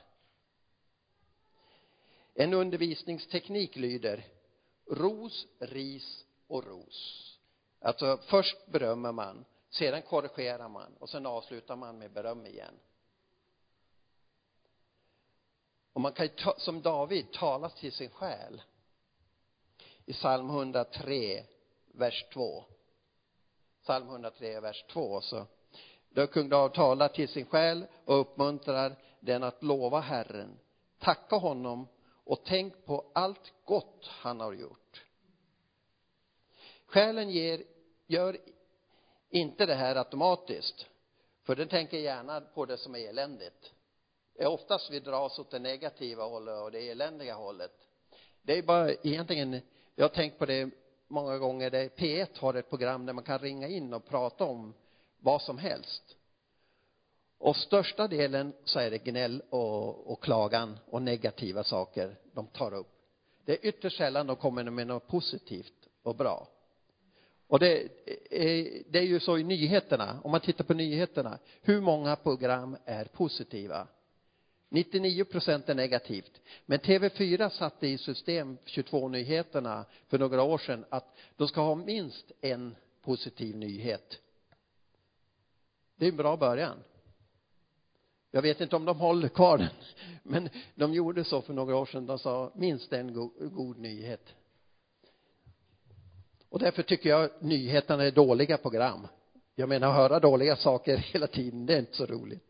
en 2.36 2.54
undervisningsteknik 2.54 3.75
lyder 3.75 4.25
ros, 4.89 5.48
ris 5.60 6.25
och 6.48 6.65
ros. 6.65 7.32
Alltså 7.80 8.18
först 8.18 8.68
berömmer 8.68 9.12
man 9.12 9.46
sedan 9.70 10.01
korrigerar 10.01 10.70
man 10.70 10.96
och 11.00 11.10
sen 11.10 11.25
avslutar 11.25 11.75
man 11.75 11.98
med 11.98 12.12
beröm 12.12 12.46
igen. 12.46 12.80
Och 15.94 16.01
man 16.01 16.13
kan 16.13 16.25
ju 16.25 16.32
ta, 16.32 16.56
som 16.58 16.82
David 16.82 17.32
tala 17.32 17.70
till 17.70 17.92
sin 17.92 18.10
själ. 18.10 18.62
I 20.06 20.13
psalm 20.13 20.50
103 20.50 21.44
vers 21.94 22.25
2 22.34 22.63
psalm 23.84 24.08
103 24.10 24.60
vers 24.60 24.86
2 24.89 25.22
så. 25.22 25.46
Då 26.10 26.27
kung 26.27 26.50
David 26.50 26.74
talar 26.74 27.08
till 27.08 27.27
sin 27.27 27.46
själ 27.46 27.86
och 28.06 28.20
uppmuntrar 28.20 28.96
den 29.20 29.44
att 29.44 29.63
lova 29.63 30.00
Herren. 30.00 30.60
Tacka 31.00 31.36
honom 31.36 31.88
och 32.25 32.44
tänk 32.46 32.86
på 32.86 33.12
allt 33.13 33.53
gott 33.65 34.08
han 34.08 34.39
har 34.39 34.53
gjort. 34.53 35.05
Själen 36.86 37.29
ger, 37.29 37.63
gör 38.08 38.38
inte 39.29 39.65
det 39.65 39.75
här 39.75 39.96
automatiskt 39.96 40.86
för 41.44 41.55
den 41.55 41.67
tänker 41.67 41.98
gärna 41.98 42.41
på 42.41 42.65
det 42.65 42.77
som 42.77 42.96
är 42.96 43.00
eländigt. 43.00 43.74
Det 44.34 44.44
är 44.44 44.48
oftast 44.48 44.91
vi 44.91 45.00
dras 45.00 45.39
åt 45.39 45.51
det 45.51 45.60
negativa 45.60 46.24
hållet 46.24 46.62
och 46.62 46.72
det 46.72 46.89
eländiga 46.89 47.36
hållet. 47.36 47.88
Det 48.41 48.58
är 48.58 48.63
bara 48.63 48.91
egentligen 48.91 49.62
jag 49.96 50.03
har 50.03 50.10
tänkt 50.10 50.39
på 50.39 50.46
det 50.46 50.70
många 51.08 51.38
gånger 51.38 51.70
där 51.70 51.89
P1 51.89 52.39
har 52.39 52.53
ett 52.53 52.70
program 52.70 53.05
där 53.05 53.13
man 53.13 53.24
kan 53.24 53.39
ringa 53.39 53.67
in 53.67 53.94
och 53.94 54.05
prata 54.05 54.46
om 54.46 54.74
vad 55.20 55.41
som 55.41 55.58
helst 55.58 56.15
och 57.46 57.56
största 57.56 58.08
delen 58.08 58.54
så 58.64 58.80
är 58.80 58.92
det 58.92 58.98
gnäll 58.98 59.42
och, 59.50 60.12
och 60.12 60.24
klagan 60.24 60.80
och 60.86 61.02
negativa 61.02 61.64
saker 61.64 62.16
de 62.34 62.48
tar 62.48 62.74
upp. 62.74 62.88
Det 63.46 63.52
är 63.52 63.70
ytterst 63.70 63.98
sällan 63.98 64.28
de 64.28 64.36
kommer 64.36 64.64
med 64.64 64.88
något 64.88 65.08
positivt 65.08 65.88
och 66.04 66.16
bra. 66.16 66.48
Och 67.48 67.60
det 67.60 67.82
eh, 68.32 68.84
det 68.90 69.00
är 69.00 69.06
ju 69.06 69.20
så 69.20 69.38
i 69.38 69.44
nyheterna 69.44 70.20
om 70.24 70.32
man 70.32 70.42
tittar 70.42 70.64
på 70.64 70.74
nyheterna 70.74 71.40
hur 71.62 71.82
många 71.82 72.16
program 72.16 72.78
är 72.86 73.06
positiva? 73.06 73.88
99 74.70 75.24
procent 75.24 75.70
är 75.70 75.75
negativt. 75.75 76.42
Men 76.66 76.80
TV4 76.80 77.50
satte 77.50 77.88
i 77.88 77.98
system 77.98 78.58
22 78.66 79.08
nyheterna 79.08 79.86
för 80.08 80.20
några 80.20 80.44
år 80.44 80.58
sedan 80.58 80.86
att 80.90 81.18
de 81.36 81.48
ska 81.48 81.62
ha 81.62 81.75
minst 81.75 82.32
en 82.42 82.75
positiv 83.02 83.56
nyhet. 83.56 84.20
Det 85.96 86.06
är 86.06 86.10
en 86.10 86.18
bra 86.18 86.38
början 86.38 86.78
jag 88.36 88.42
vet 88.42 88.62
inte 88.62 88.75
om 88.75 88.86
de 88.86 89.00
håller 89.00 89.27
kvar 89.27 89.58
den 89.58 89.70
men 90.24 90.50
de 90.75 90.94
gjorde 90.94 91.24
så 91.24 91.42
för 91.42 91.54
några 91.54 91.75
år 91.75 91.86
sedan. 91.86 92.06
De 92.06 92.20
sa 92.20 92.51
minst 92.56 92.94
en 92.94 93.13
go 93.13 93.32
god 93.39 93.77
nyhet? 93.77 94.36
Och 96.50 96.60
därför 96.60 96.84
tycker 96.84 97.10
jag 97.10 97.30
nyheterna 97.39 98.04
är 98.04 98.12
dåliga 98.12 98.58
program. 98.58 99.08
Jag 99.56 99.70
menar 99.70 99.88
att 99.88 99.96
höra 99.96 100.20
dåliga 100.20 100.56
saker 100.56 100.98
hela 101.13 101.27
tiden 101.27 101.65
det 101.65 101.74
är 101.74 101.80
inte 101.80 101.96
så 101.96 102.06
roligt. 102.06 102.44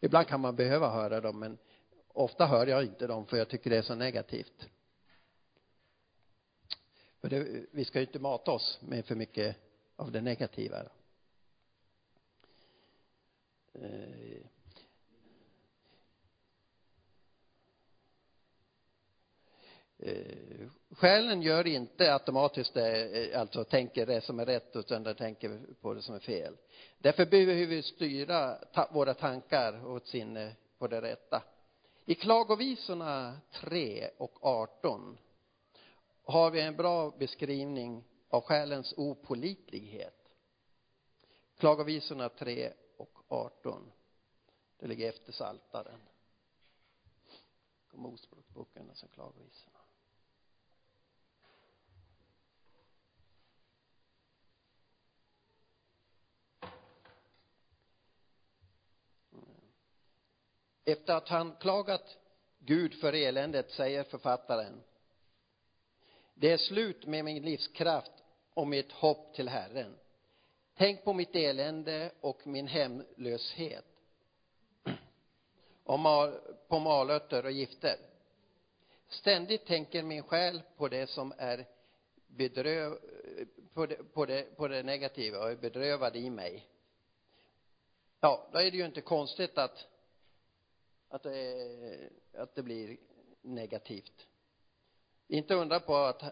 Ibland 0.00 0.26
kan 0.26 0.40
man 0.40 0.56
behöva 0.56 0.90
höra 0.90 1.20
dem 1.20 1.38
men 1.38 1.58
ofta 2.08 2.46
hör 2.46 2.66
jag 2.66 2.82
inte 2.82 3.06
dem 3.06 3.26
för 3.26 3.36
jag 3.36 3.48
tycker 3.48 3.70
det 3.70 3.76
är 3.76 3.82
så 3.82 3.94
negativt. 3.94 4.68
För 7.20 7.28
det, 7.28 7.66
vi 7.70 7.84
ska 7.84 7.98
ju 7.98 8.06
inte 8.06 8.18
mata 8.18 8.50
oss 8.50 8.78
med 8.82 9.04
för 9.04 9.14
mycket 9.14 9.56
av 9.96 10.12
det 10.12 10.20
negativa 10.20 10.82
eh, 13.72 14.40
eh, 20.02 20.68
själen 20.90 21.42
gör 21.42 21.66
inte 21.66 22.12
automatiskt 22.12 22.74
det, 22.74 23.04
eh, 23.32 23.40
alltså 23.40 23.64
tänker 23.64 24.06
det 24.06 24.20
som 24.20 24.40
är 24.40 24.46
rätt 24.46 24.76
utan 24.76 25.02
den 25.02 25.14
tänker 25.14 25.60
på 25.80 25.94
det 25.94 26.02
som 26.02 26.14
är 26.14 26.20
fel. 26.20 26.56
Därför 26.98 27.26
behöver 27.26 27.66
vi 27.66 27.82
styra 27.82 28.54
ta, 28.54 28.88
våra 28.92 29.14
tankar 29.14 29.86
och 29.86 30.06
sinne 30.06 30.56
på 30.78 30.86
det 30.88 31.02
rätta. 31.02 31.42
I 32.04 32.14
klagovisorna 32.14 33.40
3 33.52 34.10
och 34.18 34.38
18 34.40 35.18
har 36.24 36.50
vi 36.50 36.60
en 36.60 36.76
bra 36.76 37.10
beskrivning 37.18 38.04
av 38.28 38.40
själens 38.40 38.94
opolitlighet. 38.96 40.34
Klagovisorna 41.58 42.28
3 42.28 42.72
och 42.96 43.18
18 43.28 43.92
det 44.80 44.86
ligger 44.86 45.08
efter 45.08 45.32
saltaren. 45.32 46.00
Mosebokboken 47.92 48.90
och 48.90 48.96
sen 48.96 49.08
klagovisorna. 49.08 49.79
Efter 60.84 61.14
att 61.14 61.28
han 61.28 61.56
klagat 61.60 62.16
Gud 62.58 62.94
för 62.94 63.12
eländet 63.12 63.70
säger 63.70 64.04
författaren 64.04 64.82
det 66.40 66.52
är 66.52 66.56
slut 66.56 67.06
med 67.06 67.24
min 67.24 67.42
livskraft 67.42 68.12
och 68.54 68.68
mitt 68.68 68.92
hopp 68.92 69.34
till 69.34 69.48
Herren. 69.48 69.96
Tänk 70.76 71.04
på 71.04 71.12
mitt 71.12 71.36
elände 71.36 72.12
och 72.20 72.46
min 72.46 72.66
hemlöshet. 72.66 73.84
Och 75.84 75.98
mal, 75.98 76.40
på 76.68 76.78
malörter 76.78 77.44
och 77.44 77.52
gifter. 77.52 77.96
Ständigt 79.08 79.66
tänker 79.66 80.02
min 80.02 80.22
själ 80.22 80.62
på 80.76 80.88
det 80.88 81.06
som 81.06 81.32
är 81.38 81.66
bedröv, 82.26 82.98
på 83.74 83.86
det, 83.86 84.12
på 84.12 84.26
det, 84.26 84.56
på 84.56 84.68
det 84.68 84.82
negativa 84.82 85.38
och 85.38 85.50
är 85.50 85.56
bedrövad 85.56 86.16
i 86.16 86.30
mig. 86.30 86.68
Ja, 88.20 88.48
då 88.52 88.58
är 88.58 88.70
det 88.70 88.76
ju 88.76 88.86
inte 88.86 89.00
konstigt 89.00 89.58
att 89.58 89.86
att 91.10 91.22
det, 91.22 92.10
att 92.34 92.54
det 92.54 92.62
blir 92.62 92.96
negativt. 93.42 94.26
Inte 95.28 95.54
undra 95.54 95.80
på 95.80 95.96
att 95.96 96.22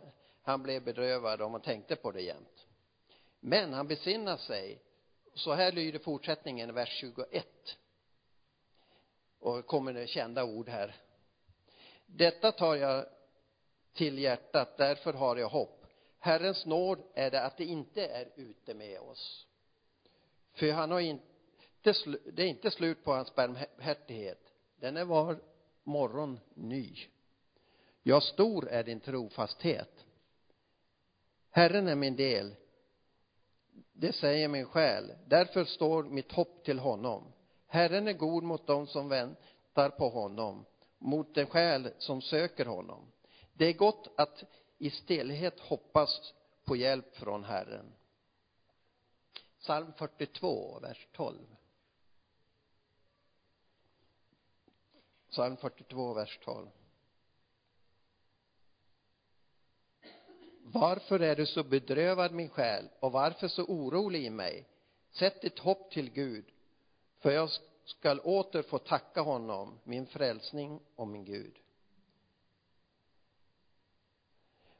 han 0.42 0.62
blev 0.62 0.84
bedrövad 0.84 1.42
om 1.42 1.52
han 1.52 1.62
tänkte 1.62 1.96
på 1.96 2.10
det 2.10 2.20
jämt. 2.20 2.66
Men 3.40 3.72
han 3.72 3.88
besinnar 3.88 4.36
sig. 4.36 4.82
Så 5.34 5.52
här 5.52 5.72
lyder 5.72 5.98
fortsättningen 5.98 6.74
vers 6.74 6.88
21 7.00 7.46
och 9.38 9.66
kommer 9.66 9.92
det 9.92 10.06
kända 10.06 10.44
ord 10.44 10.68
här. 10.68 10.96
Detta 12.06 12.52
tar 12.52 12.76
jag 12.76 13.06
till 13.92 14.18
hjärtat 14.18 14.76
därför 14.76 15.12
har 15.12 15.36
jag 15.36 15.48
hopp. 15.48 15.86
Herrens 16.18 16.66
nåd 16.66 17.02
är 17.14 17.30
det 17.30 17.42
att 17.42 17.56
det 17.56 17.64
inte 17.64 18.06
är 18.06 18.32
ute 18.36 18.74
med 18.74 19.00
oss. 19.00 19.46
För 20.52 20.72
han 20.72 20.90
har 20.90 21.00
inte 21.00 21.24
det 22.32 22.42
är 22.42 22.46
inte 22.46 22.70
slut 22.70 23.04
på 23.04 23.12
hans 23.12 23.34
barmhärtighet 23.34 24.47
den 24.80 24.96
är 24.96 25.04
var 25.04 25.38
morgon 25.84 26.40
ny. 26.54 26.96
Ja 28.02 28.20
stor 28.20 28.68
är 28.68 28.84
din 28.84 29.00
trofasthet. 29.00 30.04
Herren 31.50 31.88
är 31.88 31.94
min 31.94 32.16
del. 32.16 32.54
Det 33.92 34.12
säger 34.12 34.48
min 34.48 34.66
själ. 34.66 35.12
Därför 35.26 35.64
står 35.64 36.02
mitt 36.02 36.32
hopp 36.32 36.64
till 36.64 36.78
honom. 36.78 37.32
Herren 37.66 38.08
är 38.08 38.12
god 38.12 38.42
mot 38.42 38.66
dem 38.66 38.86
som 38.86 39.08
väntar 39.08 39.90
på 39.90 40.08
honom 40.08 40.64
mot 40.98 41.34
den 41.34 41.46
själ 41.46 41.90
som 41.98 42.22
söker 42.22 42.66
honom. 42.66 43.12
Det 43.52 43.64
är 43.64 43.72
gott 43.72 44.08
att 44.16 44.44
i 44.78 44.90
stillhet 44.90 45.60
hoppas 45.60 46.34
på 46.64 46.76
hjälp 46.76 47.16
från 47.16 47.44
Herren. 47.44 47.92
Psalm 49.60 49.92
42 49.96 50.78
vers 50.82 51.08
12 51.12 51.36
Psalm 55.30 55.56
42, 55.56 56.14
vers 56.14 56.38
12. 56.44 56.68
Varför 60.62 61.20
är 61.20 61.36
du 61.36 61.46
så 61.46 61.64
bedrövad 61.64 62.32
min 62.32 62.48
själ 62.48 62.88
och 63.00 63.12
varför 63.12 63.48
så 63.48 63.64
orolig 63.64 64.24
i 64.24 64.30
mig? 64.30 64.68
Sätt 65.10 65.42
ditt 65.42 65.58
hopp 65.58 65.90
till 65.90 66.10
Gud, 66.10 66.44
för 67.18 67.30
jag 67.30 67.50
skall 67.84 68.20
åter 68.20 68.62
få 68.62 68.78
tacka 68.78 69.20
honom, 69.20 69.78
min 69.84 70.06
frälsning 70.06 70.80
och 70.96 71.08
min 71.08 71.24
Gud. 71.24 71.58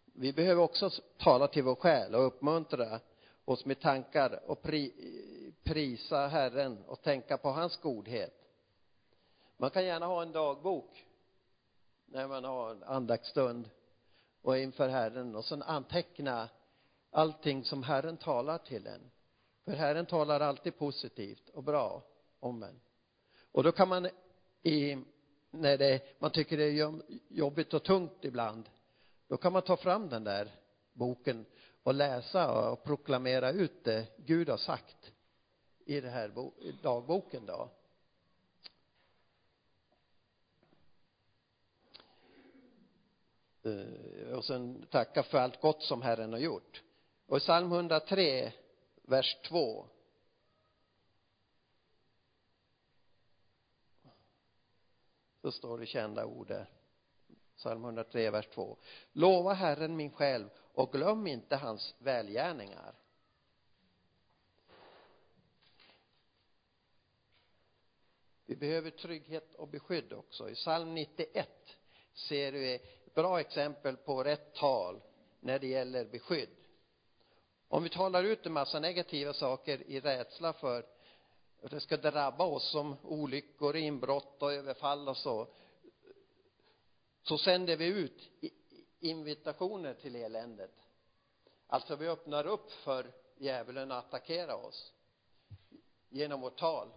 Vi 0.04 0.32
behöver 0.32 0.62
också 0.62 0.90
tala 1.18 1.48
till 1.48 1.62
vår 1.62 1.74
själ 1.74 2.14
och 2.14 2.26
uppmuntra 2.26 3.00
oss 3.44 3.64
med 3.64 3.80
tankar 3.80 4.50
och 4.50 4.62
pri, 4.62 4.92
prisa 5.62 6.26
Herren 6.26 6.84
och 6.86 7.02
tänka 7.02 7.38
på 7.38 7.48
hans 7.50 7.76
godhet 7.76 8.47
man 9.58 9.70
kan 9.70 9.84
gärna 9.84 10.06
ha 10.06 10.22
en 10.22 10.32
dagbok 10.32 11.04
när 12.06 12.28
man 12.28 12.44
har 12.44 12.70
en 12.70 12.82
andaktsstund 12.82 13.70
och 14.42 14.58
inför 14.58 14.88
Herren 14.88 15.36
och 15.36 15.44
sen 15.44 15.62
anteckna 15.62 16.48
allting 17.10 17.64
som 17.64 17.82
Herren 17.82 18.16
talar 18.16 18.58
till 18.58 18.86
en. 18.86 19.10
För 19.64 19.72
Herren 19.72 20.06
talar 20.06 20.40
alltid 20.40 20.78
positivt 20.78 21.48
och 21.48 21.62
bra 21.62 22.02
om 22.40 22.62
en. 22.62 22.80
Och 23.52 23.62
då 23.62 23.72
kan 23.72 23.88
man 23.88 24.08
i 24.62 24.98
när 25.50 25.78
det, 25.78 26.20
man 26.20 26.30
tycker 26.30 26.56
det 26.56 26.64
är 26.64 27.00
jobbigt 27.28 27.74
och 27.74 27.84
tungt 27.84 28.24
ibland 28.24 28.68
då 29.28 29.36
kan 29.36 29.52
man 29.52 29.62
ta 29.62 29.76
fram 29.76 30.08
den 30.08 30.24
där 30.24 30.54
boken 30.92 31.46
och 31.82 31.94
läsa 31.94 32.70
och 32.70 32.84
proklamera 32.84 33.50
ut 33.50 33.84
det 33.84 34.06
Gud 34.16 34.48
har 34.48 34.56
sagt 34.56 35.12
i 35.84 36.00
den 36.00 36.12
här 36.12 36.32
dagboken 36.82 37.46
då. 37.46 37.70
Eh, 43.68 44.36
och 44.36 44.44
sen 44.44 44.86
tacka 44.90 45.22
för 45.22 45.38
allt 45.38 45.60
gott 45.60 45.82
som 45.82 46.02
Herren 46.02 46.32
har 46.32 46.40
gjort. 46.40 46.82
Och 47.26 47.36
i 47.36 47.40
psalm 47.40 47.72
103 47.72 48.52
vers 49.02 49.36
2 49.48 49.86
så 55.42 55.52
står 55.52 55.78
det 55.78 55.86
kända 55.86 56.26
ord 56.26 56.48
där. 56.48 56.66
Psalm 57.56 57.84
103 57.84 58.30
vers 58.30 58.46
2 58.46 58.78
lova 59.12 59.52
Herren 59.52 59.96
min 59.96 60.10
själ 60.10 60.50
och 60.56 60.92
glöm 60.92 61.26
inte 61.26 61.56
hans 61.56 61.94
välgärningar. 61.98 62.94
Vi 68.46 68.56
behöver 68.56 68.90
trygghet 68.90 69.54
och 69.54 69.68
beskydd 69.68 70.12
också. 70.12 70.50
I 70.50 70.54
psalm 70.54 70.94
91 70.94 71.48
ser 72.14 72.52
vi 72.52 72.80
bra 73.18 73.40
exempel 73.40 73.96
på 73.96 74.24
rätt 74.24 74.54
tal 74.54 75.00
när 75.40 75.58
det 75.58 75.66
gäller 75.66 76.04
beskydd. 76.04 76.48
Om 77.68 77.82
vi 77.82 77.88
talar 77.88 78.24
ut 78.24 78.46
en 78.46 78.52
massa 78.52 78.80
negativa 78.80 79.32
saker 79.32 79.82
i 79.86 80.00
rädsla 80.00 80.52
för 80.52 80.86
att 81.62 81.70
det 81.70 81.80
ska 81.80 81.96
drabba 81.96 82.44
oss 82.44 82.70
som 82.70 82.96
olyckor, 83.02 83.76
inbrott 83.76 84.42
och 84.42 84.52
överfall 84.52 85.08
och 85.08 85.16
så 85.16 85.46
så 87.22 87.38
sänder 87.38 87.76
vi 87.76 87.86
ut 87.86 88.30
invitationer 89.00 89.94
till 89.94 90.16
eländet. 90.16 90.74
Alltså 91.66 91.96
vi 91.96 92.08
öppnar 92.08 92.46
upp 92.46 92.72
för 92.72 93.12
djävulen 93.36 93.92
att 93.92 94.04
attackera 94.04 94.56
oss 94.56 94.92
genom 96.08 96.40
vårt 96.40 96.58
tal. 96.58 96.88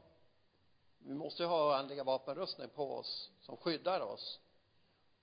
Vi 0.99 1.13
måste 1.13 1.45
ha 1.45 1.75
andliga 1.75 2.03
vapenrustning 2.03 2.69
på 2.69 2.93
oss 2.93 3.31
som 3.41 3.57
skyddar 3.57 3.99
oss 3.99 4.39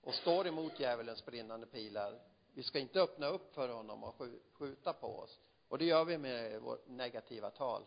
och 0.01 0.13
står 0.13 0.47
emot 0.47 0.79
djävulens 0.79 1.25
brinnande 1.25 1.65
pilar. 1.65 2.19
Vi 2.53 2.63
ska 2.63 2.79
inte 2.79 3.01
öppna 3.01 3.27
upp 3.27 3.53
för 3.53 3.69
honom 3.69 4.03
och 4.03 4.15
skjuta 4.53 4.93
på 4.93 5.07
oss. 5.07 5.39
Och 5.67 5.77
det 5.77 5.85
gör 5.85 6.05
vi 6.05 6.17
med 6.17 6.61
vårt 6.61 6.87
negativa 6.87 7.49
tal. 7.49 7.85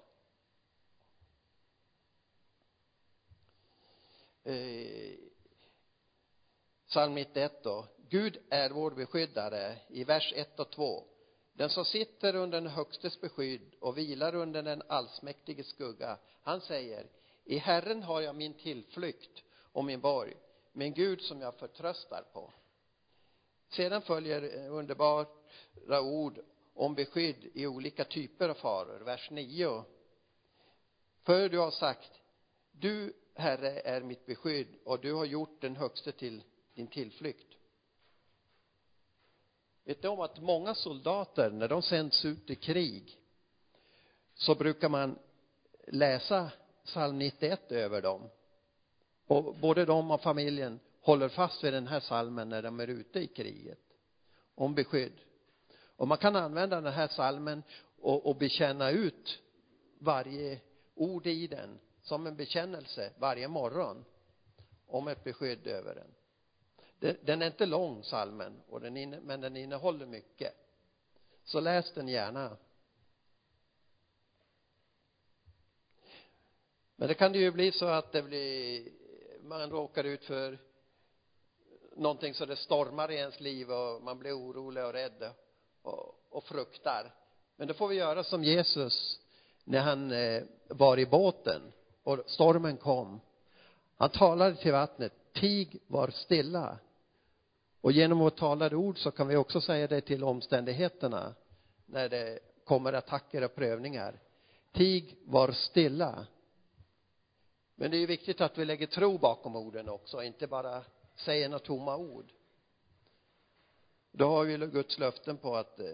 Eh, 4.45 5.19
psalm 6.89 7.15
91 7.15 7.63
då. 7.63 7.87
Gud 8.09 8.39
är 8.51 8.71
vår 8.71 8.91
beskyddare 8.91 9.77
i 9.89 10.05
vers 10.05 10.33
1 10.37 10.61
och 10.61 10.71
2 10.71 11.05
den 11.53 11.71
som 11.71 11.85
sitter 11.85 12.35
under 12.35 12.61
den 12.61 12.71
högstes 12.71 13.21
beskydd 13.21 13.75
och 13.81 13.99
vilar 13.99 14.35
under 14.35 14.63
den 14.63 14.83
allsmäktiges 14.87 15.67
skugga 15.67 16.19
han 16.43 16.61
säger 16.61 17.07
i 17.45 17.59
Herren 17.59 18.03
har 18.03 18.21
jag 18.21 18.37
min 18.37 18.55
tillflykt 18.55 19.43
och 19.73 19.85
min 19.85 20.01
borg 20.01 20.37
min 20.73 20.95
Gud 20.95 21.21
som 21.21 21.41
jag 21.41 21.55
förtröstar 21.55 22.25
på. 22.33 22.53
Sedan 23.69 24.03
följer 24.03 24.69
underbara 24.69 25.27
ord 26.03 26.41
om 26.75 26.95
beskydd 26.95 27.51
i 27.55 27.67
olika 27.67 28.05
typer 28.05 28.49
av 28.49 28.55
faror. 28.55 29.01
Vers 29.01 29.31
9 29.31 29.85
för 31.23 31.49
du 31.49 31.59
har 31.59 31.71
sagt 31.71 32.21
du 32.73 33.13
herre 33.35 33.81
är 33.81 34.01
mitt 34.01 34.27
beskydd 34.27 34.69
och 34.85 35.01
du 35.01 35.13
har 35.13 35.25
gjort 35.25 35.61
den 35.61 35.77
högste 35.77 36.13
till 36.13 36.43
din 36.75 36.87
tillflykt. 36.87 37.55
Vet 39.85 40.03
du 40.03 40.09
om 40.09 40.21
att 40.21 40.41
många 40.41 40.75
soldater 40.75 41.51
när 41.51 41.69
de 41.69 41.83
sänds 41.83 42.25
ut 42.25 42.51
i 42.51 42.55
krig 42.55 43.19
så 44.35 44.55
brukar 44.55 44.89
man 44.89 45.19
läsa 45.87 46.51
psalm 46.85 47.19
91 47.19 47.73
över 47.73 48.03
dem 48.03 48.29
och 49.27 49.55
både 49.55 49.85
de 49.85 50.11
och 50.11 50.23
familjen 50.23 50.81
håller 51.01 51.29
fast 51.29 51.65
vid 51.65 51.73
den 51.73 51.87
här 51.87 52.01
salmen 52.01 52.49
när 52.49 52.63
de 52.63 52.81
är 52.81 52.87
ute 52.87 53.21
i 53.21 53.27
kriget 53.27 53.79
om 54.55 54.75
beskydd. 54.75 55.21
Och 55.97 56.09
man 56.09 56.19
kan 56.19 56.37
använda 56.37 56.81
den 56.81 56.93
här 56.93 57.09
salmen 57.09 57.63
och, 58.01 58.27
och 58.27 58.37
bekänna 58.37 58.91
ut 58.91 59.43
varje 59.99 60.61
ord 60.95 61.27
i 61.27 61.47
den 61.47 61.79
som 62.03 62.27
en 62.27 62.37
bekännelse 62.37 63.13
varje 63.19 63.49
morgon 63.49 64.05
om 64.87 65.09
ett 65.09 65.25
beskydd 65.25 65.67
över 65.67 65.95
den. 65.95 66.15
Den 67.23 67.43
är 67.43 67.47
inte 67.47 67.67
lång 67.67 68.03
salmen 68.03 68.61
och 68.69 68.81
den 68.81 68.97
inne, 68.97 69.21
men 69.21 69.41
den 69.41 69.57
innehåller 69.57 70.07
mycket. 70.07 70.55
Så 71.45 71.61
läs 71.61 71.93
den 71.93 72.09
gärna. 72.09 72.57
Men 76.97 77.09
det 77.09 77.15
kan 77.15 77.33
det 77.33 77.39
ju 77.39 77.51
bli 77.51 77.73
så 77.73 77.87
att 77.87 78.13
det 78.13 78.23
blir 78.23 78.89
man 79.43 79.71
råkar 79.71 80.05
ut 80.05 80.25
för 80.25 80.59
någonting 81.97 82.35
så 82.35 82.47
det 82.47 82.57
stormar 82.57 83.11
i 83.11 83.15
ens 83.15 83.41
liv 83.41 83.71
och 83.71 84.03
man 84.03 84.19
blir 84.19 84.33
orolig 84.33 84.85
och 84.85 84.93
rädd 84.93 85.33
och, 85.83 86.15
och 86.31 86.45
fruktar. 86.45 87.15
Men 87.57 87.69
då 87.69 87.75
får 87.75 87.89
vi 87.89 87.95
göra 87.95 88.25
som 88.25 88.45
Jesus 88.45 89.21
när 89.65 89.81
han 89.81 90.11
eh, 90.11 90.43
var 90.69 90.99
i 90.99 91.07
båten 91.07 91.73
och 92.03 92.19
stormen 92.27 92.77
kom. 92.77 93.21
Han 93.97 94.11
talade 94.11 94.57
till 94.57 94.73
vattnet 94.73 95.13
tig 95.33 95.81
var 95.87 96.09
stilla. 96.09 96.79
Och 97.81 97.93
genom 97.93 98.19
vårt 98.19 98.37
talade 98.37 98.77
ord 98.77 98.99
så 98.99 99.11
kan 99.11 99.29
vi 99.29 99.37
också 99.37 99.61
säga 99.61 99.87
det 99.87 100.01
till 100.01 100.25
omständigheterna 100.25 101.35
när 101.87 102.09
det 102.09 102.39
kommer 102.65 102.93
attacker 102.93 103.45
och 103.45 103.55
prövningar. 103.55 104.21
Tig 104.73 105.17
var 105.25 105.53
stilla 105.53 106.27
men 107.75 107.91
det 107.91 107.97
är 107.97 107.99
ju 107.99 108.07
viktigt 108.07 108.41
att 108.41 108.59
vi 108.59 108.65
lägger 108.65 108.87
tro 108.87 109.19
bakom 109.19 109.57
orden 109.57 109.89
också 109.89 110.23
inte 110.23 110.47
bara 110.47 110.85
säger 111.17 111.49
några 111.49 111.65
tomma 111.65 111.97
ord. 111.97 112.33
Då 114.13 114.29
har 114.29 114.45
vi 114.45 114.57
Guds 114.57 114.99
löften 114.99 115.37
på 115.37 115.57
att 115.57 115.81
eh, 115.81 115.87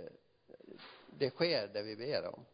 det 1.18 1.30
sker 1.30 1.68
det 1.68 1.82
vi 1.82 1.96
ber 1.96 2.34
om. 2.34 2.44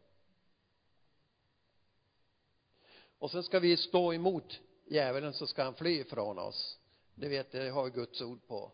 Och 3.19 3.31
sen 3.31 3.43
ska 3.43 3.59
vi 3.59 3.77
stå 3.77 4.13
emot 4.13 4.59
djävulen 4.85 5.33
så 5.33 5.47
ska 5.47 5.63
han 5.63 5.75
fly 5.75 5.99
ifrån 5.99 6.39
oss. 6.39 6.79
Det 7.15 7.29
vet 7.29 7.53
jag, 7.53 7.63
det 7.63 7.69
har 7.69 7.83
vi 7.83 7.91
Guds 7.91 8.21
ord 8.21 8.47
på. 8.47 8.71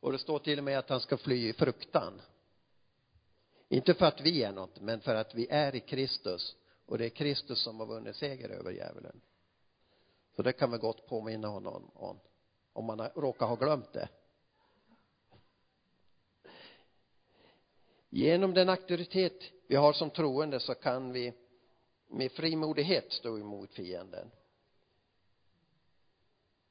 Och 0.00 0.12
det 0.12 0.18
står 0.18 0.38
till 0.38 0.58
och 0.58 0.64
med 0.64 0.78
att 0.78 0.88
han 0.88 1.00
ska 1.00 1.16
fly 1.16 1.48
i 1.48 1.52
fruktan. 1.52 2.20
Inte 3.68 3.94
för 3.94 4.06
att 4.06 4.20
vi 4.20 4.42
är 4.42 4.52
något 4.52 4.80
men 4.80 5.00
för 5.00 5.14
att 5.14 5.34
vi 5.34 5.46
är 5.50 5.74
i 5.74 5.80
Kristus. 5.80 6.56
Och 6.86 6.98
det 6.98 7.04
är 7.04 7.10
Kristus 7.10 7.62
som 7.62 7.80
har 7.80 7.86
vunnit 7.86 8.16
seger 8.16 8.48
över 8.48 8.70
djävulen 8.70 9.20
så 10.36 10.42
det 10.42 10.52
kan 10.52 10.70
vi 10.70 10.78
gott 10.78 11.06
påminna 11.06 11.48
honom 11.48 11.90
om 11.94 12.20
om 12.76 12.84
man 12.84 13.00
råkar 13.00 13.46
ha 13.46 13.56
glömt 13.56 13.92
det. 13.92 14.08
Genom 18.08 18.54
den 18.54 18.68
auktoritet 18.68 19.52
vi 19.66 19.76
har 19.76 19.92
som 19.92 20.10
troende 20.10 20.60
så 20.60 20.74
kan 20.74 21.12
vi 21.12 21.32
med 22.08 22.32
frimodighet 22.32 23.12
stå 23.12 23.38
emot 23.38 23.72
fienden. 23.72 24.30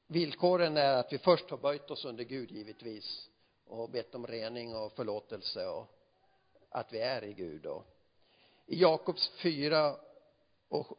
Villkoren 0.06 0.76
är 0.76 0.96
att 0.96 1.12
vi 1.12 1.18
först 1.18 1.50
har 1.50 1.58
böjt 1.58 1.90
oss 1.90 2.04
under 2.04 2.24
Gud 2.24 2.50
givetvis 2.50 3.30
och 3.66 3.90
bett 3.90 4.14
om 4.14 4.26
rening 4.26 4.76
och 4.76 4.92
förlåtelse 4.92 5.66
och 5.66 5.86
att 6.70 6.92
vi 6.92 6.98
är 6.98 7.24
i 7.24 7.32
Gud 7.32 7.66
och 7.66 7.84
i 8.66 8.80
Jakobs 8.80 9.28
fyra 9.28 9.96
och 10.68 10.98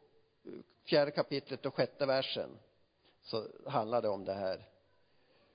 fjärde 0.84 1.10
kapitlet 1.10 1.66
och 1.66 1.74
sjätte 1.74 2.06
versen 2.06 2.58
så 3.22 3.48
handlar 3.66 4.02
det 4.02 4.08
om 4.08 4.24
det 4.24 4.34
här. 4.34 4.68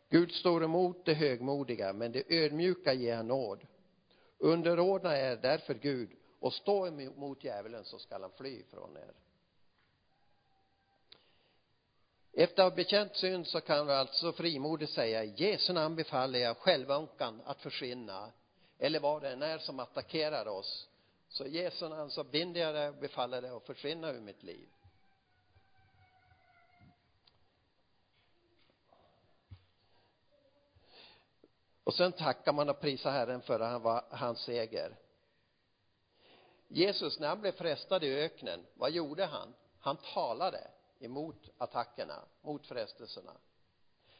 Gud 0.09 0.31
står 0.31 0.63
emot 0.63 1.05
det 1.05 1.13
högmodiga 1.13 1.93
men 1.93 2.11
det 2.11 2.23
ödmjuka 2.29 2.93
ger 2.93 3.15
han 3.15 3.27
nåd. 3.27 3.67
Underordna 4.37 5.17
er 5.17 5.35
därför 5.35 5.73
Gud 5.73 6.09
och 6.39 6.53
stå 6.53 6.87
emot 6.87 7.43
djävulen 7.43 7.83
så 7.83 7.99
skall 7.99 8.21
han 8.21 8.31
fly 8.31 8.63
från 8.63 8.97
er. 8.97 9.13
Efter 12.33 12.63
att 12.63 12.71
ha 12.71 12.75
bekänt 12.75 13.15
synd 13.15 13.47
så 13.47 13.61
kan 13.61 13.87
vi 13.87 13.93
alltså 13.93 14.33
frimodigt 14.33 14.91
säga 14.91 15.23
i 15.23 15.33
Jesu 15.37 15.73
namn 15.73 15.95
befaller 15.95 16.39
jag 16.39 16.57
självömkan 16.57 17.41
att 17.45 17.61
försvinna 17.61 18.31
eller 18.79 18.99
vad 18.99 19.21
det 19.21 19.29
än 19.29 19.41
är 19.41 19.57
som 19.57 19.79
attackerar 19.79 20.47
oss. 20.47 20.87
Så 21.29 21.45
i 21.45 21.49
Jesu 21.49 21.89
namn 21.89 22.11
så 22.11 22.23
binder 22.23 22.61
jag 22.61 22.75
det 22.75 22.89
och 22.89 22.95
befaller 22.95 23.41
det 23.41 23.55
att 23.55 23.65
försvinna 23.65 24.11
ur 24.11 24.21
mitt 24.21 24.43
liv. 24.43 24.67
Och 31.83 31.93
sen 31.93 32.11
tackar 32.11 32.53
man 32.53 32.69
och 32.69 32.79
prisar 32.79 33.11
Herren 33.11 33.41
för 33.41 33.59
han 33.59 33.81
var, 33.81 34.05
hans 34.09 34.39
seger. 34.39 34.95
Jesus 36.67 37.19
när 37.19 37.27
han 37.27 37.41
blev 37.41 37.51
frestad 37.51 38.03
i 38.03 38.15
öknen 38.15 38.65
vad 38.73 38.91
gjorde 38.91 39.25
han? 39.25 39.53
Han 39.79 39.97
talade 39.97 40.67
emot 40.99 41.49
attackerna 41.57 42.25
mot 42.41 42.67
frestelserna. 42.67 43.33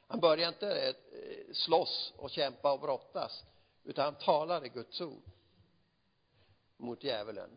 Han 0.07 0.19
började 0.19 0.53
inte 0.53 0.87
eh, 0.87 1.53
slåss 1.53 2.13
och 2.17 2.29
kämpa 2.29 2.73
och 2.73 2.79
brottas 2.79 3.43
utan 3.83 4.05
han 4.05 4.15
talade 4.15 4.69
Guds 4.69 5.01
ord 5.01 5.23
mot 6.77 7.03
djävulen. 7.03 7.49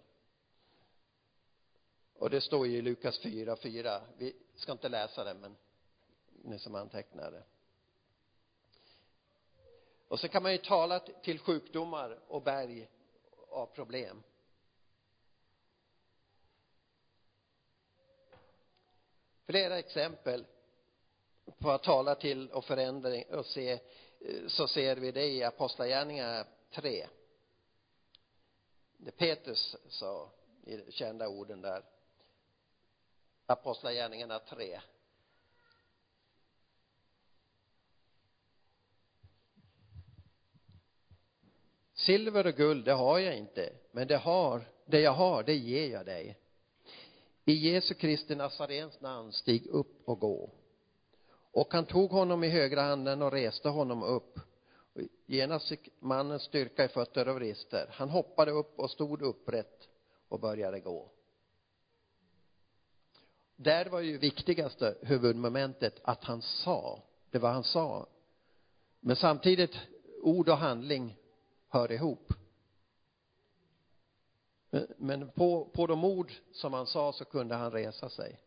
Och 2.18 2.30
det 2.30 2.40
står 2.40 2.66
ju 2.66 2.76
i 2.76 2.82
Lukas 2.82 3.18
4, 3.18 3.56
4 3.56 4.00
vi 4.16 4.36
ska 4.54 4.72
inte 4.72 4.88
läsa 4.88 5.24
det 5.24 5.34
men 5.34 5.56
ni 6.28 6.58
som 6.58 6.74
antecknar 6.74 7.30
det 7.30 7.42
och 10.08 10.20
så 10.20 10.28
kan 10.28 10.42
man 10.42 10.52
ju 10.52 10.58
tala 10.58 10.98
till 11.00 11.38
sjukdomar 11.38 12.18
och 12.28 12.42
berg 12.42 12.88
av 13.48 13.66
problem. 13.66 14.22
Flera 19.46 19.78
exempel 19.78 20.46
på 21.58 21.70
att 21.70 21.82
tala 21.82 22.14
till 22.14 22.50
och 22.50 22.64
förändring 22.64 23.24
och 23.30 23.46
se 23.46 23.78
så 24.46 24.68
ser 24.68 24.96
vi 24.96 25.12
det 25.12 25.26
i 25.26 25.44
apostlagärningarna 25.44 26.46
3 26.70 27.06
det 28.96 29.10
Petrus 29.10 29.76
sa 29.88 30.30
i 30.62 30.76
de 30.76 30.92
kända 30.92 31.28
orden 31.28 31.60
där. 31.60 31.84
Apostlagärningarna 33.46 34.38
3 34.38 34.80
silver 42.06 42.46
och 42.46 42.54
guld 42.54 42.84
det 42.84 42.92
har 42.92 43.18
jag 43.18 43.36
inte 43.36 43.72
men 43.92 44.06
det 44.06 44.16
har 44.16 44.68
det 44.86 45.00
jag 45.00 45.12
har 45.12 45.42
det 45.42 45.54
ger 45.54 45.92
jag 45.92 46.06
dig. 46.06 46.38
I 47.44 47.52
Jesu 47.52 47.94
Kristi 47.94 48.34
Nazarens 48.34 49.00
namn 49.00 49.32
stig 49.32 49.66
upp 49.66 50.08
och 50.08 50.20
gå. 50.20 50.50
Och 51.52 51.72
han 51.72 51.86
tog 51.86 52.10
honom 52.10 52.44
i 52.44 52.48
högra 52.48 52.82
handen 52.82 53.22
och 53.22 53.32
reste 53.32 53.68
honom 53.68 54.02
upp. 54.02 54.38
Genast 55.26 55.68
fick 55.68 55.88
mannen 55.98 56.40
styrka 56.40 56.84
i 56.84 56.88
fötter 56.88 57.28
och 57.28 57.36
vrister. 57.36 57.88
Han 57.90 58.10
hoppade 58.10 58.50
upp 58.50 58.78
och 58.78 58.90
stod 58.90 59.22
upprätt 59.22 59.88
och 60.28 60.40
började 60.40 60.80
gå. 60.80 61.10
Där 63.56 63.86
var 63.86 64.00
ju 64.00 64.18
viktigaste 64.18 64.96
huvudmomentet 65.02 66.00
att 66.04 66.24
han 66.24 66.42
sa 66.42 67.02
det 67.30 67.38
var 67.38 67.50
han 67.50 67.64
sa. 67.64 68.06
Men 69.00 69.16
samtidigt 69.16 69.76
ord 70.22 70.48
och 70.48 70.56
handling 70.56 71.16
hör 71.68 71.92
ihop. 71.92 72.32
Men 74.96 75.30
på, 75.30 75.64
på 75.64 75.86
de 75.86 76.04
ord 76.04 76.32
som 76.52 76.72
han 76.72 76.86
sa 76.86 77.12
så 77.12 77.24
kunde 77.24 77.54
han 77.54 77.72
resa 77.72 78.08
sig. 78.08 78.40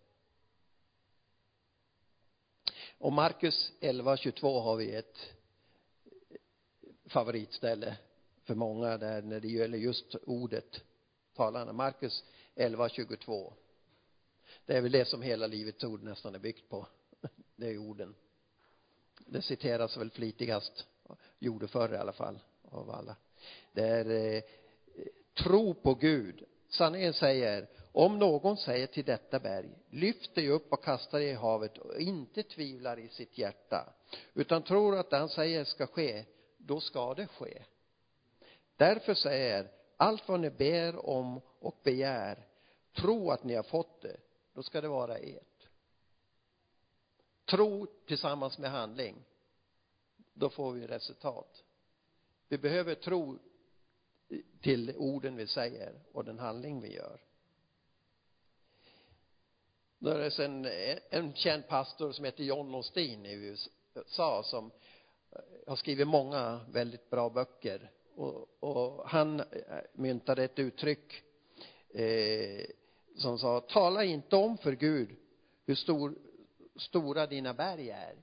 Och 2.97 3.13
Markus 3.13 3.71
11.22 3.79 4.61
har 4.61 4.75
vi 4.75 4.95
ett 4.95 5.17
favoritställe 7.05 7.97
för 8.43 8.55
många 8.55 8.97
där 8.97 9.21
när 9.21 9.39
det 9.39 9.47
gäller 9.47 9.77
just 9.77 10.15
ordet 10.15 10.83
talande 11.33 11.73
Markus 11.73 12.23
11.22 12.55 13.53
det 14.65 14.77
är 14.77 14.81
väl 14.81 14.91
det 14.91 15.05
som 15.05 15.21
hela 15.21 15.47
livets 15.47 15.83
ord 15.83 16.03
nästan 16.03 16.35
är 16.35 16.39
byggt 16.39 16.69
på. 16.69 16.87
Det 17.55 17.67
är 17.67 17.77
orden. 17.77 18.15
Det 19.19 19.41
citeras 19.41 19.97
väl 19.97 20.09
flitigast 20.09 20.87
gjorde 21.39 21.67
förr 21.67 21.93
i 21.93 21.97
alla 21.97 22.13
fall 22.13 22.39
av 22.71 22.91
alla. 22.91 23.15
Det 23.71 23.87
är 23.87 24.35
eh, 24.35 24.43
tro 25.43 25.73
på 25.73 25.93
Gud. 25.93 26.43
Sanningen 26.69 27.13
säger 27.13 27.67
om 27.91 28.19
någon 28.19 28.57
säger 28.57 28.87
till 28.87 29.05
detta 29.05 29.39
berg 29.39 29.69
lyft 29.89 30.35
dig 30.35 30.49
upp 30.49 30.73
och 30.73 30.83
kasta 30.83 31.17
dig 31.17 31.27
i 31.27 31.33
havet 31.33 31.77
och 31.77 31.99
inte 31.99 32.43
tvivlar 32.43 32.99
i 32.99 33.07
sitt 33.07 33.37
hjärta 33.37 33.93
utan 34.33 34.63
tror 34.63 34.97
att 34.97 35.09
det 35.09 35.17
han 35.17 35.29
säger 35.29 35.63
ska 35.63 35.87
ske 35.87 36.25
då 36.57 36.79
ska 36.79 37.13
det 37.13 37.27
ske. 37.27 37.63
Därför 38.75 39.13
säger 39.13 39.71
allt 39.97 40.27
vad 40.27 40.39
ni 40.39 40.49
ber 40.49 41.05
om 41.05 41.41
och 41.59 41.79
begär 41.83 42.47
tro 42.95 43.31
att 43.31 43.43
ni 43.43 43.55
har 43.55 43.63
fått 43.63 44.01
det 44.01 44.17
då 44.53 44.63
ska 44.63 44.81
det 44.81 44.87
vara 44.87 45.17
ert. 45.17 45.67
Tro 47.45 47.87
tillsammans 48.07 48.57
med 48.57 48.71
handling 48.71 49.15
då 50.33 50.49
får 50.49 50.71
vi 50.71 50.87
resultat 50.87 51.63
vi 52.49 52.57
behöver 52.57 52.95
tro 52.95 53.39
till 54.61 54.93
orden 54.97 55.35
vi 55.35 55.47
säger 55.47 55.93
och 56.11 56.25
den 56.25 56.39
handling 56.39 56.81
vi 56.81 56.95
gör. 56.95 57.21
Då 59.99 60.09
är 60.09 60.19
det 60.19 60.39
en, 60.45 60.67
en 61.09 61.33
känd 61.33 61.67
pastor 61.67 62.11
som 62.11 62.25
heter 62.25 62.43
John 62.43 62.75
Osteen 62.75 63.25
i 63.25 63.33
USA 63.93 64.43
som 64.43 64.71
har 65.67 65.75
skrivit 65.75 66.07
många 66.07 66.61
väldigt 66.71 67.09
bra 67.09 67.29
böcker. 67.29 67.91
Och, 68.15 68.47
och 68.59 69.09
han 69.09 69.43
myntade 69.93 70.43
ett 70.43 70.59
uttryck 70.59 71.23
eh, 71.89 72.65
som 73.15 73.39
sa 73.39 73.59
tala 73.59 74.03
inte 74.03 74.35
om 74.35 74.57
för 74.57 74.71
Gud 74.71 75.15
hur 75.65 75.75
stor, 75.75 76.15
stora 76.75 77.27
dina 77.27 77.53
berg 77.53 77.89
är 77.89 78.15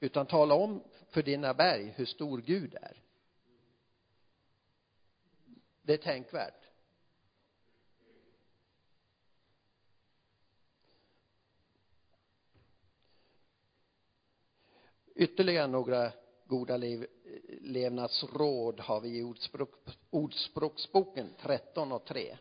utan 0.00 0.26
tala 0.26 0.54
om 0.54 0.82
för 1.08 1.22
dina 1.22 1.54
berg 1.54 1.94
hur 1.96 2.04
stor 2.04 2.38
Gud 2.38 2.74
är 2.74 3.02
det 5.86 5.92
är 5.92 5.98
tänkvärt. 5.98 6.68
Ytterligare 15.14 15.66
några 15.66 16.12
goda 16.44 16.76
liv, 16.76 17.06
levnadsråd 17.60 18.80
har 18.80 19.00
vi 19.00 19.18
i 19.18 19.22
ordspråk, 19.22 19.70
ordspråksboken 20.10 21.34
13 21.38 21.92
och 21.92 22.04
3 22.04 22.38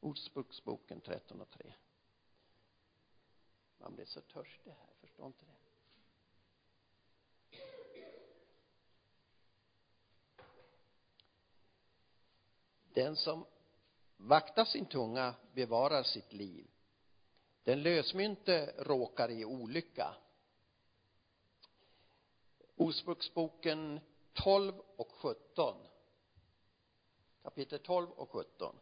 ordspråksboken 0.00 1.00
13 1.00 1.40
och 1.40 1.50
3 1.50 1.74
man 3.78 3.94
blir 3.94 4.04
så 4.04 4.20
törstig 4.20 4.70
här, 4.70 4.94
förstår 5.00 5.26
inte 5.26 5.44
det. 5.44 5.69
Den 12.94 13.16
som 13.16 13.44
vaktar 14.16 14.64
sin 14.64 14.86
tunga 14.86 15.34
bevarar 15.54 16.02
sitt 16.02 16.32
liv. 16.32 16.66
Den 17.64 17.82
lösmynte 17.82 18.74
råkar 18.78 19.30
i 19.30 19.44
olycka. 19.44 20.14
Ordspråksboken 22.76 24.00
12 24.32 24.74
och 24.96 25.12
17 25.12 25.76
kapitel 27.42 27.78
12 27.78 28.10
och 28.10 28.30
17 28.30 28.76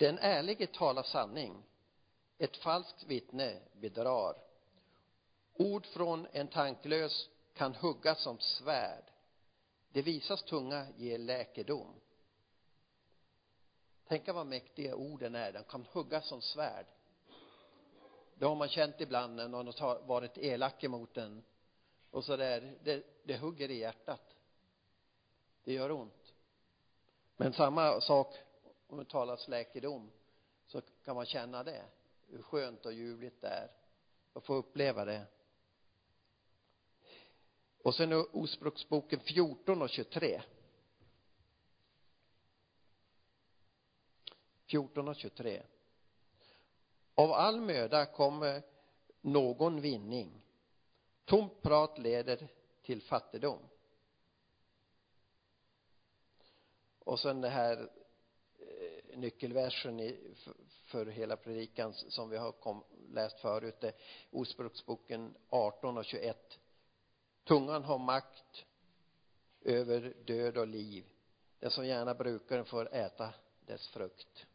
den 0.00 0.18
ärlige 0.18 0.66
talar 0.66 1.02
sanning. 1.02 1.62
Ett 2.38 2.56
falskt 2.56 3.04
vittne 3.04 3.58
bedrar. 3.72 4.34
Ord 5.54 5.86
från 5.86 6.26
en 6.32 6.48
tanklös 6.48 7.28
kan 7.54 7.74
huggas 7.74 8.22
som 8.22 8.38
svärd 8.38 9.04
det 9.92 10.02
visas 10.02 10.42
tunga 10.42 10.86
ger 10.96 11.18
läkedom. 11.18 11.94
Tänk 14.06 14.28
vad 14.28 14.46
mäktiga 14.46 14.94
orden 14.94 15.34
är 15.34 15.52
de 15.52 15.64
kan 15.64 15.86
hugga 15.92 16.20
som 16.20 16.42
svärd. 16.42 16.86
Det 18.34 18.46
har 18.46 18.56
man 18.56 18.68
känt 18.68 19.00
ibland 19.00 19.36
när 19.36 19.48
någon 19.48 19.72
har 19.78 20.00
varit 20.00 20.38
elak 20.38 20.84
emot 20.84 21.16
en 21.16 21.42
och 22.10 22.24
så 22.24 22.36
där. 22.36 22.78
Det, 22.82 23.06
det 23.24 23.38
hugger 23.38 23.70
i 23.70 23.78
hjärtat. 23.78 24.36
Det 25.64 25.72
gör 25.72 25.90
ont. 25.90 26.34
Men 27.36 27.52
samma 27.52 28.00
sak 28.00 28.34
om 28.86 28.98
det 28.98 29.04
talas 29.04 29.48
läkedom 29.48 30.10
så 30.66 30.80
kan 31.04 31.16
man 31.16 31.26
känna 31.26 31.64
det 31.64 31.84
hur 32.28 32.42
skönt 32.42 32.86
och 32.86 32.92
ljuvligt 32.92 33.40
det 33.40 33.48
är 33.48 33.70
att 34.32 34.44
få 34.44 34.54
uppleva 34.54 35.04
det 35.04 35.26
och 37.82 37.94
sen 37.94 38.12
är 38.12 38.36
Ordspråksboken 38.36 39.20
14 39.20 39.82
och 39.82 39.90
23 39.90 40.42
14 44.66 45.08
och 45.08 45.16
23 45.16 45.62
av 47.14 47.32
all 47.32 47.60
möda 47.60 48.06
kommer 48.06 48.62
någon 49.20 49.80
vinning. 49.80 50.42
Tomt 51.24 51.62
prat 51.62 51.98
leder 51.98 52.48
till 52.82 53.02
fattigdom. 53.02 53.58
Och 56.98 57.20
sen 57.20 57.40
det 57.40 57.48
här 57.48 57.90
eh, 58.58 59.18
nyckelversen 59.18 60.00
i, 60.00 60.34
för, 60.36 60.54
för 60.84 61.06
hela 61.06 61.36
predikan 61.36 61.94
som 61.94 62.30
vi 62.30 62.36
har 62.36 62.52
kom, 62.52 62.84
läst 63.08 63.40
förut 63.40 63.80
det 63.80 63.92
Ordspråksboken 64.30 65.34
18 65.48 65.98
och 65.98 66.04
21 66.04 66.58
tungan 67.50 67.84
har 67.84 67.98
makt 67.98 68.64
över 69.62 70.14
död 70.24 70.58
och 70.58 70.66
liv. 70.66 71.04
Den 71.58 71.70
som 71.70 71.86
gärna 71.86 72.14
brukar 72.14 72.56
den 72.56 72.64
får 72.64 72.94
äta 72.94 73.34
dess 73.66 73.88
frukt. 73.88 74.46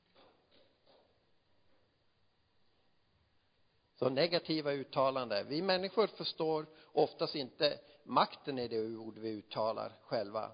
Så 3.95 4.10
negativa 4.10 4.71
uttalanden. 4.71 5.47
Vi 5.47 5.62
människor 5.62 6.08
förstår 6.08 6.65
oftast 6.91 7.36
inte 7.36 7.79
makten 8.03 8.60
i 8.60 8.67
det 8.67 8.95
ord 8.95 9.17
vi 9.17 9.29
uttalar 9.29 9.93
själva. 10.01 10.51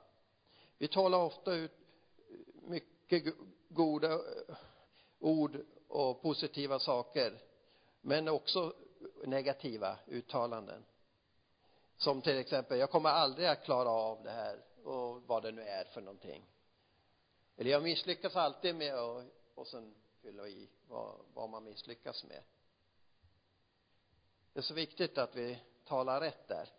Vi 0.77 0.88
talar 0.88 1.17
ofta 1.17 1.54
ut 1.54 1.71
mycket 2.54 3.36
goda 3.69 4.21
ord 5.19 5.65
och 5.88 6.21
positiva 6.21 6.80
saker 6.80 7.39
men 8.01 8.27
också 8.27 8.73
negativa 9.25 9.97
uttalanden 10.08 10.84
som 12.04 12.22
till 12.22 12.38
exempel 12.38 12.80
jag 12.80 12.92
kommer 12.92 13.10
aldrig 13.10 13.48
att 13.48 13.64
klara 13.64 13.90
av 13.90 14.24
det 14.24 14.32
här 14.32 14.64
och 14.84 15.22
vad 15.24 15.44
det 15.44 15.52
nu 15.52 15.62
är 15.62 15.84
för 15.84 16.02
någonting. 16.02 16.46
Eller 17.58 17.72
jag 17.72 17.84
misslyckas 17.84 18.36
alltid 18.36 18.76
med 18.76 18.96
att 18.96 19.26
och 19.56 19.68
sen 19.68 19.96
fylla 20.22 20.48
i 20.48 20.70
vad, 20.88 21.16
vad 21.34 21.50
man 21.50 21.64
misslyckas 21.64 22.24
med. 22.24 22.44
Det 24.54 24.60
är 24.60 24.64
så 24.64 24.74
viktigt 24.74 25.18
att 25.18 25.36
vi 25.36 25.60
talar 25.86 26.22
rätt 26.22 26.48
där. 26.48 26.70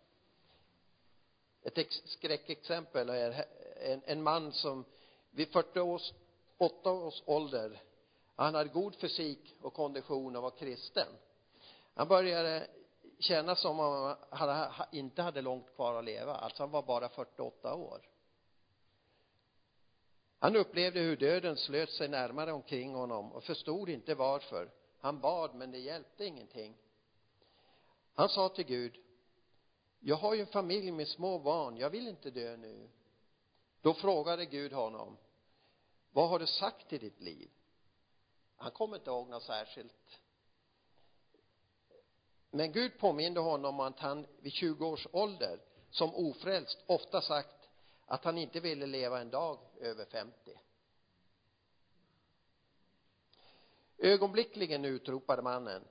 Ett 1.61 1.91
skräckexempel 2.05 3.09
är 3.09 3.45
en, 3.75 4.01
en 4.05 4.23
man 4.23 4.51
som 4.51 4.85
vid 5.31 5.51
40 5.51 5.79
års, 5.79 6.13
8 6.57 6.91
års 6.91 7.23
ålder 7.25 7.81
han 8.35 8.55
hade 8.55 8.69
god 8.69 8.95
fysik 8.95 9.55
och 9.61 9.73
kondition 9.73 10.35
och 10.35 10.43
var 10.43 10.51
kristen. 10.51 11.07
Han 11.93 12.07
började 12.07 12.67
känna 13.23 13.55
som 13.55 13.79
om 13.79 14.15
han 14.29 14.69
inte 14.91 15.21
hade 15.21 15.41
långt 15.41 15.75
kvar 15.75 15.99
att 15.99 16.05
leva. 16.05 16.35
Alltså 16.35 16.63
han 16.63 16.71
var 16.71 16.83
bara 16.83 17.09
48 17.09 17.75
år. 17.75 18.09
Han 20.39 20.55
upplevde 20.55 20.99
hur 20.99 21.17
döden 21.17 21.57
slöt 21.57 21.89
sig 21.89 22.07
närmare 22.07 22.51
omkring 22.51 22.95
honom 22.95 23.31
och 23.31 23.43
förstod 23.43 23.89
inte 23.89 24.15
varför. 24.15 24.71
Han 24.99 25.19
bad 25.19 25.55
men 25.55 25.71
det 25.71 25.79
hjälpte 25.79 26.25
ingenting. 26.25 26.77
Han 28.13 28.29
sa 28.29 28.49
till 28.49 28.65
Gud 28.65 29.03
jag 30.05 30.15
har 30.15 30.33
ju 30.33 30.41
en 30.41 30.47
familj 30.47 30.91
med 30.91 31.07
små 31.07 31.39
barn. 31.39 31.77
Jag 31.77 31.89
vill 31.89 32.07
inte 32.07 32.31
dö 32.31 32.57
nu. 32.57 32.89
Då 33.81 33.93
frågade 33.93 34.45
Gud 34.45 34.73
honom 34.73 35.17
vad 36.11 36.29
har 36.29 36.39
du 36.39 36.47
sagt 36.47 36.93
i 36.93 36.97
ditt 36.97 37.21
liv? 37.21 37.49
Han 38.55 38.71
kommer 38.71 38.95
inte 38.95 39.09
ihåg 39.09 39.29
något 39.29 39.43
särskilt 39.43 40.19
men 42.53 42.71
Gud 42.71 42.97
påminde 42.97 43.39
honom 43.39 43.79
om 43.79 43.85
att 43.85 43.99
han 43.99 44.25
vid 44.41 44.53
20 44.53 44.85
års 44.85 45.07
ålder 45.11 45.59
som 45.89 46.15
ofrälst 46.15 46.77
ofta 46.85 47.21
sagt 47.21 47.69
att 48.05 48.23
han 48.23 48.37
inte 48.37 48.59
ville 48.59 48.85
leva 48.85 49.21
en 49.21 49.29
dag 49.29 49.59
över 49.79 50.05
50 50.05 50.59
ögonblickligen 53.97 54.85
utropade 54.85 55.41
mannen 55.41 55.83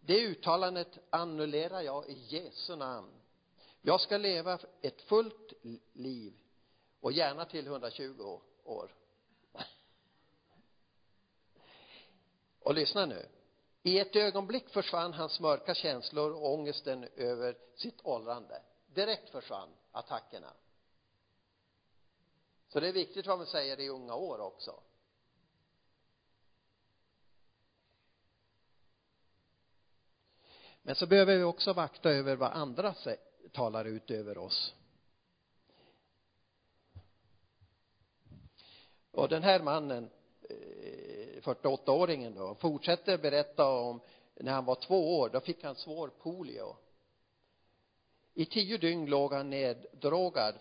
det 0.00 0.20
uttalandet 0.20 0.98
annullerar 1.10 1.80
jag 1.80 2.08
i 2.08 2.12
Jesu 2.12 2.76
namn. 2.76 3.10
Jag 3.82 4.00
ska 4.00 4.16
leva 4.16 4.58
ett 4.80 5.02
fullt 5.02 5.52
liv 5.92 6.32
och 7.00 7.12
gärna 7.12 7.44
till 7.44 7.66
120 7.66 8.40
år. 8.64 8.94
Och 12.60 12.74
lyssna 12.74 13.06
nu 13.06 13.28
i 13.82 13.98
ett 13.98 14.16
ögonblick 14.16 14.68
försvann 14.68 15.12
hans 15.12 15.40
mörka 15.40 15.74
känslor 15.74 16.32
och 16.32 16.52
ångesten 16.52 17.08
över 17.16 17.58
sitt 17.74 18.00
åldrande. 18.04 18.62
Direkt 18.86 19.30
försvann 19.30 19.68
attackerna. 19.92 20.52
Så 22.68 22.80
det 22.80 22.88
är 22.88 22.92
viktigt 22.92 23.26
vad 23.26 23.38
man 23.38 23.46
säger 23.46 23.80
i 23.80 23.88
unga 23.88 24.14
år 24.14 24.38
också. 24.40 24.80
Men 30.82 30.94
så 30.94 31.06
behöver 31.06 31.36
vi 31.36 31.42
också 31.42 31.72
vakta 31.72 32.10
över 32.10 32.36
vad 32.36 32.52
andra 32.52 32.94
talar 33.52 33.84
ut 33.84 34.10
över 34.10 34.38
oss. 34.38 34.74
Och 39.12 39.28
den 39.28 39.42
här 39.42 39.62
mannen 39.62 40.10
eh, 40.50 41.09
48-åringen 41.40 42.34
då 42.34 42.54
fortsätter 42.54 43.18
berätta 43.18 43.68
om 43.68 44.00
när 44.34 44.52
han 44.52 44.64
var 44.64 44.74
två 44.74 45.18
år 45.18 45.28
då 45.28 45.40
fick 45.40 45.64
han 45.64 45.74
svår 45.74 46.08
polio. 46.08 46.76
I 48.34 48.46
tio 48.46 48.78
dygn 48.78 49.06
låg 49.06 49.32
han 49.32 49.50
neddrogad 49.50 50.54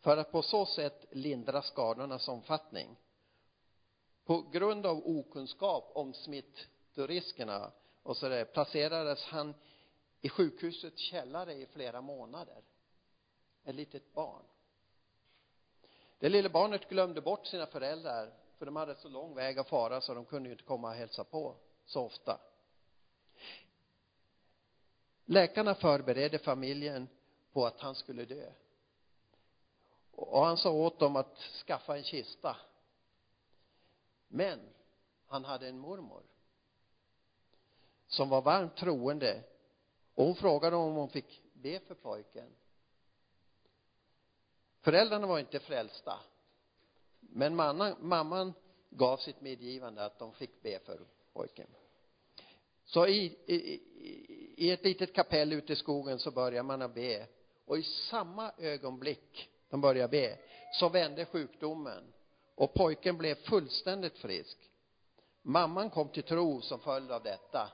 för 0.00 0.16
att 0.16 0.32
på 0.32 0.42
så 0.42 0.66
sätt 0.66 1.04
lindra 1.10 1.62
skadornas 1.62 2.28
omfattning. 2.28 2.96
På 4.24 4.40
grund 4.40 4.86
av 4.86 5.06
okunskap 5.06 5.90
om 5.94 6.14
smittoriskerna 6.14 7.72
och 8.02 8.16
så 8.16 8.28
där 8.28 8.44
placerades 8.44 9.24
han 9.24 9.54
i 10.20 10.28
sjukhusets 10.28 11.00
källare 11.00 11.54
i 11.54 11.66
flera 11.66 12.00
månader. 12.00 12.62
Ett 13.64 13.74
litet 13.74 14.14
barn. 14.14 14.42
Det 16.18 16.28
lilla 16.28 16.48
barnet 16.48 16.88
glömde 16.88 17.20
bort 17.20 17.46
sina 17.46 17.66
föräldrar 17.66 18.32
för 18.62 18.66
de 18.66 18.76
hade 18.76 18.96
så 18.96 19.08
lång 19.08 19.34
väg 19.34 19.58
att 19.58 19.68
fara 19.68 20.00
så 20.00 20.14
de 20.14 20.24
kunde 20.24 20.48
ju 20.48 20.52
inte 20.52 20.64
komma 20.64 20.88
och 20.88 20.94
hälsa 20.94 21.24
på 21.24 21.56
så 21.86 22.02
ofta. 22.02 22.40
Läkarna 25.24 25.74
förberedde 25.74 26.38
familjen 26.38 27.08
på 27.52 27.66
att 27.66 27.80
han 27.80 27.94
skulle 27.94 28.24
dö. 28.24 28.52
Och 30.10 30.44
han 30.44 30.56
sa 30.56 30.70
åt 30.70 30.98
dem 30.98 31.16
att 31.16 31.38
skaffa 31.66 31.96
en 31.96 32.02
kista. 32.02 32.56
Men 34.28 34.60
han 35.26 35.44
hade 35.44 35.68
en 35.68 35.78
mormor 35.78 36.22
som 38.06 38.28
var 38.28 38.42
varmt 38.42 38.76
troende. 38.76 39.44
Och 40.14 40.24
hon 40.24 40.36
frågade 40.36 40.76
om 40.76 40.94
hon 40.94 41.08
fick 41.08 41.42
be 41.52 41.80
för 41.80 41.94
pojken. 41.94 42.50
Föräldrarna 44.80 45.26
var 45.26 45.38
inte 45.38 45.60
frälsta 45.60 46.20
men 47.34 47.56
mamman, 47.56 47.94
mamman 48.00 48.52
gav 48.90 49.16
sitt 49.16 49.40
medgivande 49.40 50.04
att 50.04 50.18
de 50.18 50.32
fick 50.32 50.62
be 50.62 50.78
för 50.78 51.00
pojken. 51.32 51.66
Så 52.84 53.06
i, 53.06 53.38
i, 53.46 53.80
i 54.56 54.70
ett 54.70 54.84
litet 54.84 55.12
kapell 55.12 55.52
ute 55.52 55.72
i 55.72 55.76
skogen 55.76 56.18
så 56.18 56.30
börjar 56.30 56.62
man 56.62 56.82
att 56.82 56.94
be. 56.94 57.26
Och 57.66 57.78
i 57.78 57.82
samma 57.82 58.52
ögonblick 58.58 59.50
de 59.70 59.80
börjar 59.80 60.08
be 60.08 60.38
så 60.72 60.88
vände 60.88 61.24
sjukdomen. 61.24 62.12
Och 62.54 62.74
pojken 62.74 63.18
blev 63.18 63.34
fullständigt 63.34 64.18
frisk. 64.18 64.58
Mamman 65.42 65.90
kom 65.90 66.08
till 66.08 66.22
tro 66.22 66.60
som 66.60 66.80
följd 66.80 67.10
av 67.10 67.22
detta. 67.22 67.72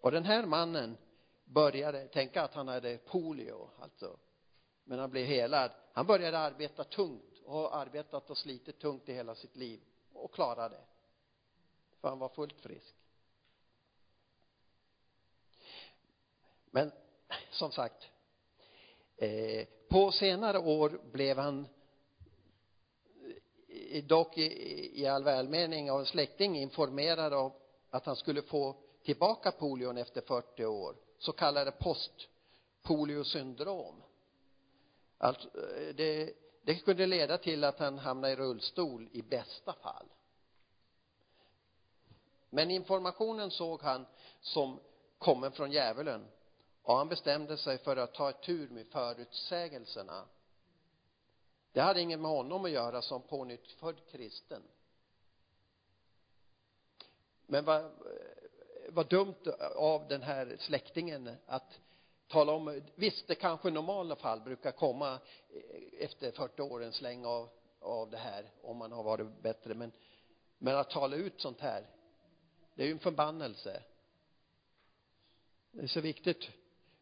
Och 0.00 0.10
den 0.10 0.24
här 0.24 0.46
mannen 0.46 0.96
började 1.44 2.08
tänka 2.08 2.42
att 2.42 2.54
han 2.54 2.68
hade 2.68 2.98
polio 2.98 3.70
alltså. 3.80 4.16
Men 4.84 4.98
han 4.98 5.10
blev 5.10 5.26
helad. 5.26 5.70
Han 5.92 6.06
började 6.06 6.38
arbeta 6.38 6.84
tungt 6.84 7.29
och 7.50 7.56
har 7.56 7.70
arbetat 7.70 8.30
och 8.30 8.38
slitit 8.38 8.78
tungt 8.78 9.08
i 9.08 9.12
hela 9.12 9.34
sitt 9.34 9.56
liv 9.56 9.80
och 10.12 10.32
klarade 10.32 10.74
det. 10.74 10.84
För 12.00 12.08
han 12.08 12.18
var 12.18 12.28
fullt 12.28 12.60
frisk. 12.60 12.94
Men 16.70 16.92
som 17.50 17.72
sagt 17.72 18.08
eh, 19.16 19.66
på 19.88 20.12
senare 20.12 20.58
år 20.58 21.00
blev 21.12 21.38
han 21.38 21.68
eh, 23.68 24.04
dock 24.04 24.38
i, 24.38 25.02
i 25.02 25.06
all 25.06 25.24
välmening 25.24 25.90
av 25.90 26.00
en 26.00 26.06
släkting 26.06 26.58
informerad 26.58 27.34
om 27.34 27.52
att 27.90 28.06
han 28.06 28.16
skulle 28.16 28.42
få 28.42 28.76
tillbaka 29.02 29.52
polion 29.52 29.96
efter 29.96 30.20
40 30.20 30.64
år 30.64 30.96
så 31.18 31.32
kallade 31.32 31.72
postpoliosyndrom. 31.72 34.02
Alltså 35.18 35.48
eh, 35.48 35.94
det, 35.94 36.32
det 36.74 36.84
kunde 36.84 37.06
leda 37.06 37.38
till 37.38 37.64
att 37.64 37.78
han 37.78 37.98
hamnade 37.98 38.32
i 38.32 38.36
rullstol 38.36 39.08
i 39.12 39.22
bästa 39.22 39.72
fall. 39.72 40.06
Men 42.50 42.70
informationen 42.70 43.50
såg 43.50 43.82
han 43.82 44.06
som 44.40 44.80
kommen 45.18 45.52
från 45.52 45.72
djävulen 45.72 46.26
och 46.82 46.96
han 46.96 47.08
bestämde 47.08 47.56
sig 47.56 47.78
för 47.78 47.96
att 47.96 48.14
ta 48.14 48.30
ett 48.30 48.42
tur 48.42 48.68
med 48.68 48.86
förutsägelserna. 48.86 50.24
Det 51.72 51.80
hade 51.80 52.00
inget 52.00 52.20
med 52.20 52.30
honom 52.30 52.64
att 52.64 52.70
göra 52.70 53.02
som 53.02 53.22
pånyttfödd 53.22 54.00
kristen. 54.10 54.62
Men 57.46 57.64
vad, 57.64 57.90
vad 58.88 59.08
dumt 59.08 59.46
av 59.76 60.08
den 60.08 60.22
här 60.22 60.56
släktingen 60.58 61.36
att 61.46 61.80
tala 62.30 62.52
om, 62.52 62.82
visst 62.94 63.28
det 63.28 63.34
kanske 63.34 63.68
i 63.68 63.72
normala 63.72 64.16
fall 64.16 64.40
brukar 64.40 64.72
komma 64.72 65.12
eh, 65.12 66.04
efter 66.04 66.30
40 66.30 66.62
år 66.62 66.82
en 66.82 66.92
släng 66.92 67.24
av, 67.24 67.48
av 67.80 68.10
det 68.10 68.18
här 68.18 68.50
om 68.62 68.76
man 68.76 68.92
har 68.92 69.02
varit 69.02 69.42
bättre 69.42 69.74
men 69.74 69.92
men 70.62 70.76
att 70.76 70.90
tala 70.90 71.16
ut 71.16 71.40
sånt 71.40 71.60
här 71.60 71.86
det 72.74 72.82
är 72.82 72.86
ju 72.86 72.92
en 72.92 72.98
förbannelse. 72.98 73.82
Det 75.70 75.82
är 75.82 75.86
så 75.86 76.00
viktigt 76.00 76.50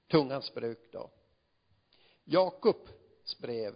tungans 0.06 0.54
bruk 0.54 0.92
då. 0.92 1.10
Jakobs 2.24 3.38
brev 3.38 3.74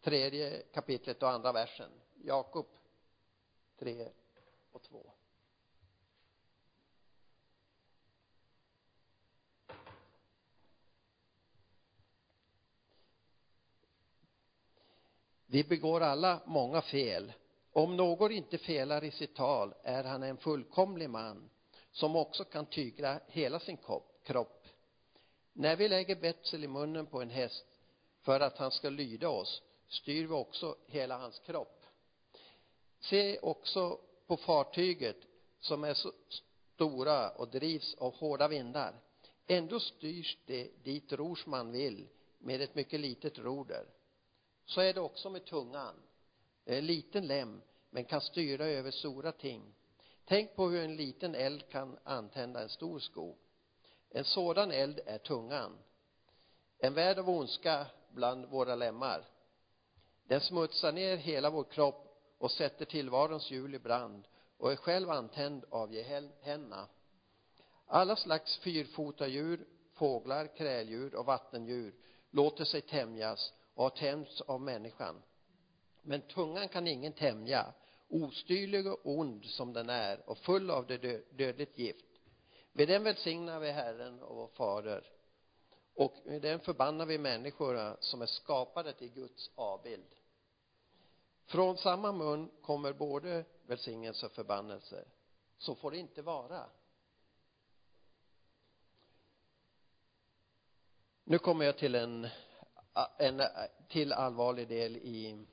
tredje 0.00 0.62
kapitlet 0.62 1.22
och 1.22 1.30
andra 1.30 1.52
versen. 1.52 1.90
Jakob 2.14 2.66
3 3.78 4.08
och 4.72 4.82
2 4.82 5.12
Vi 15.54 15.64
begår 15.64 16.00
alla 16.00 16.40
många 16.46 16.82
fel. 16.82 17.32
Om 17.72 17.96
någon 17.96 18.32
inte 18.32 18.58
felar 18.58 19.04
i 19.04 19.10
sitt 19.10 19.34
tal 19.34 19.74
är 19.82 20.04
han 20.04 20.22
en 20.22 20.36
fullkomlig 20.36 21.10
man 21.10 21.50
som 21.92 22.16
också 22.16 22.44
kan 22.44 22.66
tygla 22.66 23.20
hela 23.28 23.60
sin 23.60 23.78
kropp. 24.24 24.66
När 25.52 25.76
vi 25.76 25.88
lägger 25.88 26.16
betsel 26.16 26.64
i 26.64 26.68
munnen 26.68 27.06
på 27.06 27.22
en 27.22 27.30
häst 27.30 27.66
för 28.22 28.40
att 28.40 28.58
han 28.58 28.70
ska 28.70 28.90
lyda 28.90 29.28
oss 29.28 29.62
styr 29.88 30.26
vi 30.26 30.32
också 30.32 30.76
hela 30.86 31.18
hans 31.18 31.38
kropp. 31.38 31.84
Se 33.00 33.38
också 33.38 33.98
på 34.26 34.36
fartyget 34.36 35.16
som 35.60 35.84
är 35.84 35.94
så 35.94 36.12
stora 36.74 37.30
och 37.30 37.48
drivs 37.48 37.94
av 37.94 38.14
hårda 38.14 38.48
vindar. 38.48 38.94
Ändå 39.46 39.80
styrs 39.80 40.38
det 40.46 40.84
dit 40.84 41.12
rorsman 41.12 41.72
vill 41.72 42.06
med 42.38 42.60
ett 42.60 42.74
mycket 42.74 43.00
litet 43.00 43.38
roder 43.38 43.86
så 44.64 44.80
är 44.80 44.94
det 44.94 45.00
också 45.00 45.30
med 45.30 45.44
tungan. 45.44 45.94
Det 46.64 46.74
är 46.74 46.78
en 46.78 46.86
liten 46.86 47.26
lem 47.26 47.62
men 47.90 48.04
kan 48.04 48.20
styra 48.20 48.64
över 48.66 48.90
stora 48.90 49.32
ting. 49.32 49.74
Tänk 50.24 50.56
på 50.56 50.68
hur 50.68 50.84
en 50.84 50.96
liten 50.96 51.34
eld 51.34 51.68
kan 51.68 51.98
antända 52.04 52.62
en 52.62 52.68
stor 52.68 52.98
skog. 52.98 53.36
En 54.10 54.24
sådan 54.24 54.70
eld 54.70 55.00
är 55.06 55.18
tungan. 55.18 55.78
En 56.78 56.94
värld 56.94 57.18
av 57.18 57.30
ondska 57.30 57.86
bland 58.08 58.46
våra 58.46 58.74
lemmar. 58.74 59.24
Den 60.26 60.40
smutsar 60.40 60.92
ner 60.92 61.16
hela 61.16 61.50
vår 61.50 61.64
kropp 61.64 62.16
och 62.38 62.50
sätter 62.50 62.84
tillvarons 62.84 63.50
hjul 63.50 63.74
i 63.74 63.78
brand 63.78 64.28
och 64.58 64.72
är 64.72 64.76
själv 64.76 65.10
antänd 65.10 65.64
av 65.70 65.92
gehenna. 65.92 66.88
Alla 67.86 68.16
slags 68.16 68.58
fyrfotadjur 68.58 69.66
fåglar 69.92 70.56
kräldjur 70.56 71.14
och 71.14 71.26
vattendjur 71.26 71.94
låter 72.30 72.64
sig 72.64 72.80
tämjas 72.80 73.52
och 73.74 73.82
har 73.82 73.90
tämjts 73.90 74.40
av 74.40 74.60
människan. 74.60 75.22
Men 76.02 76.20
tungan 76.20 76.68
kan 76.68 76.86
ingen 76.86 77.12
tämja 77.12 77.74
ostyrlig 78.08 78.86
och 78.86 79.00
ond 79.04 79.44
som 79.44 79.72
den 79.72 79.88
är 79.90 80.28
och 80.30 80.38
full 80.38 80.70
av 80.70 80.86
det 80.86 81.36
dödligt 81.38 81.78
gift. 81.78 82.06
Med 82.72 82.88
den 82.88 83.04
välsignar 83.04 83.60
vi 83.60 83.70
Herren 83.70 84.22
och 84.22 84.36
vår 84.36 84.48
fader 84.48 85.10
och 85.94 86.14
med 86.24 86.42
den 86.42 86.60
förbannar 86.60 87.06
vi 87.06 87.18
människorna 87.18 87.96
som 88.00 88.22
är 88.22 88.26
skapade 88.26 88.92
till 88.92 89.12
Guds 89.12 89.50
avbild. 89.54 90.14
Från 91.46 91.76
samma 91.76 92.12
mun 92.12 92.50
kommer 92.62 92.92
både 92.92 93.44
välsignelse 93.66 94.26
och 94.26 94.32
förbannelse. 94.32 95.04
Så 95.58 95.74
får 95.74 95.90
det 95.90 95.98
inte 95.98 96.22
vara. 96.22 96.66
Nu 101.24 101.38
kommer 101.38 101.64
jag 101.64 101.78
till 101.78 101.94
en 101.94 102.28
en 103.18 103.40
eh, 103.40 103.48
till 103.88 104.12
allvarlig 104.12 104.68
del 104.68 104.96
i 104.96 105.46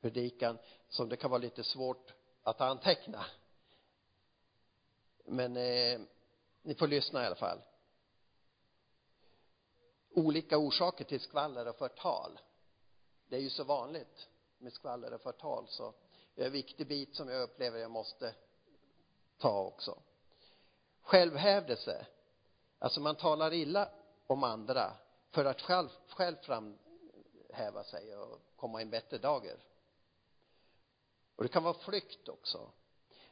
predikan 0.00 0.58
som 0.88 1.08
det 1.08 1.16
kan 1.16 1.30
vara 1.30 1.40
lite 1.40 1.64
svårt 1.64 2.12
att 2.42 2.60
anteckna. 2.60 3.24
Men 5.24 5.56
eh, 5.56 6.00
ni 6.62 6.74
får 6.74 6.86
lyssna 6.86 7.22
i 7.22 7.26
alla 7.26 7.34
fall. 7.34 7.58
Olika 10.10 10.58
orsaker 10.58 11.04
till 11.04 11.20
skvaller 11.20 11.68
och 11.68 11.76
förtal. 11.76 12.38
Det 13.28 13.36
är 13.36 13.40
ju 13.40 13.50
så 13.50 13.64
vanligt 13.64 14.28
med 14.58 14.72
skvaller 14.72 15.12
och 15.12 15.20
förtal 15.20 15.66
så 15.68 15.94
det 16.34 16.42
är 16.42 16.46
en 16.46 16.52
viktig 16.52 16.86
bit 16.86 17.16
som 17.16 17.28
jag 17.28 17.42
upplever 17.42 17.78
jag 17.78 17.90
måste 17.90 18.34
ta 19.38 19.62
också. 19.62 19.98
Självhävdelse. 21.02 22.06
Alltså 22.78 23.00
man 23.00 23.16
talar 23.16 23.52
illa 23.52 23.88
om 24.26 24.44
andra 24.44 24.92
för 25.32 25.44
att 25.44 25.60
själv, 25.60 25.88
själv 26.08 26.36
framhäva 26.36 27.84
sig 27.84 28.16
och 28.16 28.40
komma 28.56 28.80
i 28.80 28.82
en 28.82 28.90
bättre 28.90 29.18
dager. 29.18 29.56
Och 31.36 31.42
det 31.42 31.48
kan 31.48 31.62
vara 31.62 31.74
flykt 31.74 32.28
också. 32.28 32.70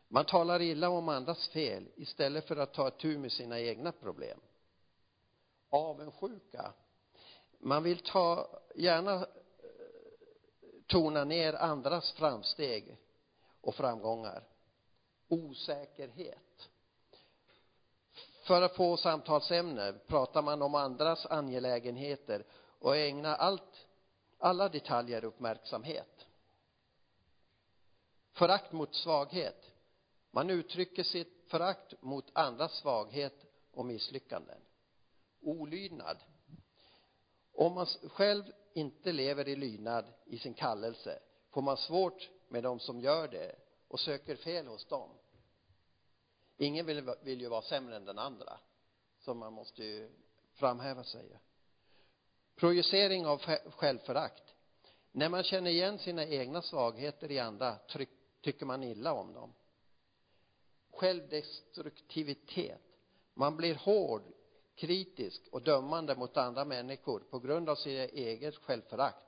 Man 0.08 0.24
talar 0.24 0.62
illa 0.62 0.88
om 0.88 1.08
andras 1.08 1.48
fel 1.48 1.88
istället 1.96 2.48
för 2.48 2.56
att 2.56 2.74
ta 2.74 2.90
tur 2.90 3.18
med 3.18 3.32
sina 3.32 3.60
egna 3.60 3.92
problem. 3.92 4.40
Avundsjuka. 5.68 6.72
Man 7.58 7.82
vill 7.82 7.98
ta 7.98 8.60
gärna 8.74 9.14
eh, 9.14 9.24
tona 10.86 11.24
ner 11.24 11.54
andras 11.54 12.12
framsteg 12.12 12.96
och 13.60 13.74
framgångar. 13.74 14.44
Osäkerhet 15.28 16.49
för 18.40 18.62
att 18.62 18.76
få 18.76 18.96
samtalsämne 18.96 19.92
pratar 19.92 20.42
man 20.42 20.62
om 20.62 20.74
andras 20.74 21.26
angelägenheter 21.26 22.44
och 22.78 22.96
ägnar 22.96 23.34
allt 23.34 23.86
alla 24.38 24.68
detaljer 24.68 25.24
uppmärksamhet. 25.24 26.26
Förakt 28.32 28.72
mot 28.72 28.94
svaghet. 28.94 29.72
Man 30.30 30.50
uttrycker 30.50 31.02
sitt 31.02 31.44
förakt 31.46 32.02
mot 32.02 32.30
andras 32.32 32.72
svaghet 32.72 33.44
och 33.72 33.86
misslyckanden. 33.86 34.60
Olydnad. 35.40 36.16
Om 37.52 37.74
man 37.74 37.86
själv 37.86 38.44
inte 38.72 39.12
lever 39.12 39.48
i 39.48 39.56
lydnad 39.56 40.04
i 40.24 40.38
sin 40.38 40.54
kallelse 40.54 41.18
får 41.50 41.62
man 41.62 41.76
svårt 41.76 42.30
med 42.48 42.62
dem 42.62 42.80
som 42.80 43.00
gör 43.00 43.28
det 43.28 43.56
och 43.88 44.00
söker 44.00 44.36
fel 44.36 44.66
hos 44.66 44.86
dem 44.86 45.10
ingen 46.60 46.86
vill, 46.86 47.10
vill 47.22 47.40
ju 47.40 47.48
vara 47.48 47.62
sämre 47.62 47.96
än 47.96 48.04
den 48.04 48.18
andra 48.18 48.58
så 49.18 49.34
man 49.34 49.52
måste 49.52 49.84
ju 49.84 50.10
framhäva 50.54 51.04
sig 51.04 51.40
projicering 52.60 53.26
av 53.26 53.38
självförakt. 53.70 54.54
När 55.12 55.28
man 55.28 55.42
känner 55.42 55.70
igen 55.70 55.98
sina 55.98 56.26
egna 56.26 56.62
svagheter 56.62 57.30
i 57.30 57.38
andra 57.38 57.76
tryck, 57.76 58.08
tycker 58.40 58.66
man 58.66 58.82
illa 58.82 59.12
om 59.12 59.32
dem. 59.32 59.54
Självdestruktivitet. 60.90 62.80
Man 63.34 63.56
blir 63.56 63.74
hård 63.74 64.22
kritisk 64.74 65.42
och 65.52 65.62
dömande 65.62 66.16
mot 66.16 66.36
andra 66.36 66.64
människor 66.64 67.20
på 67.30 67.38
grund 67.38 67.68
av 67.68 67.74
sitt 67.74 68.12
eget 68.12 68.56
självförakt. 68.56 69.26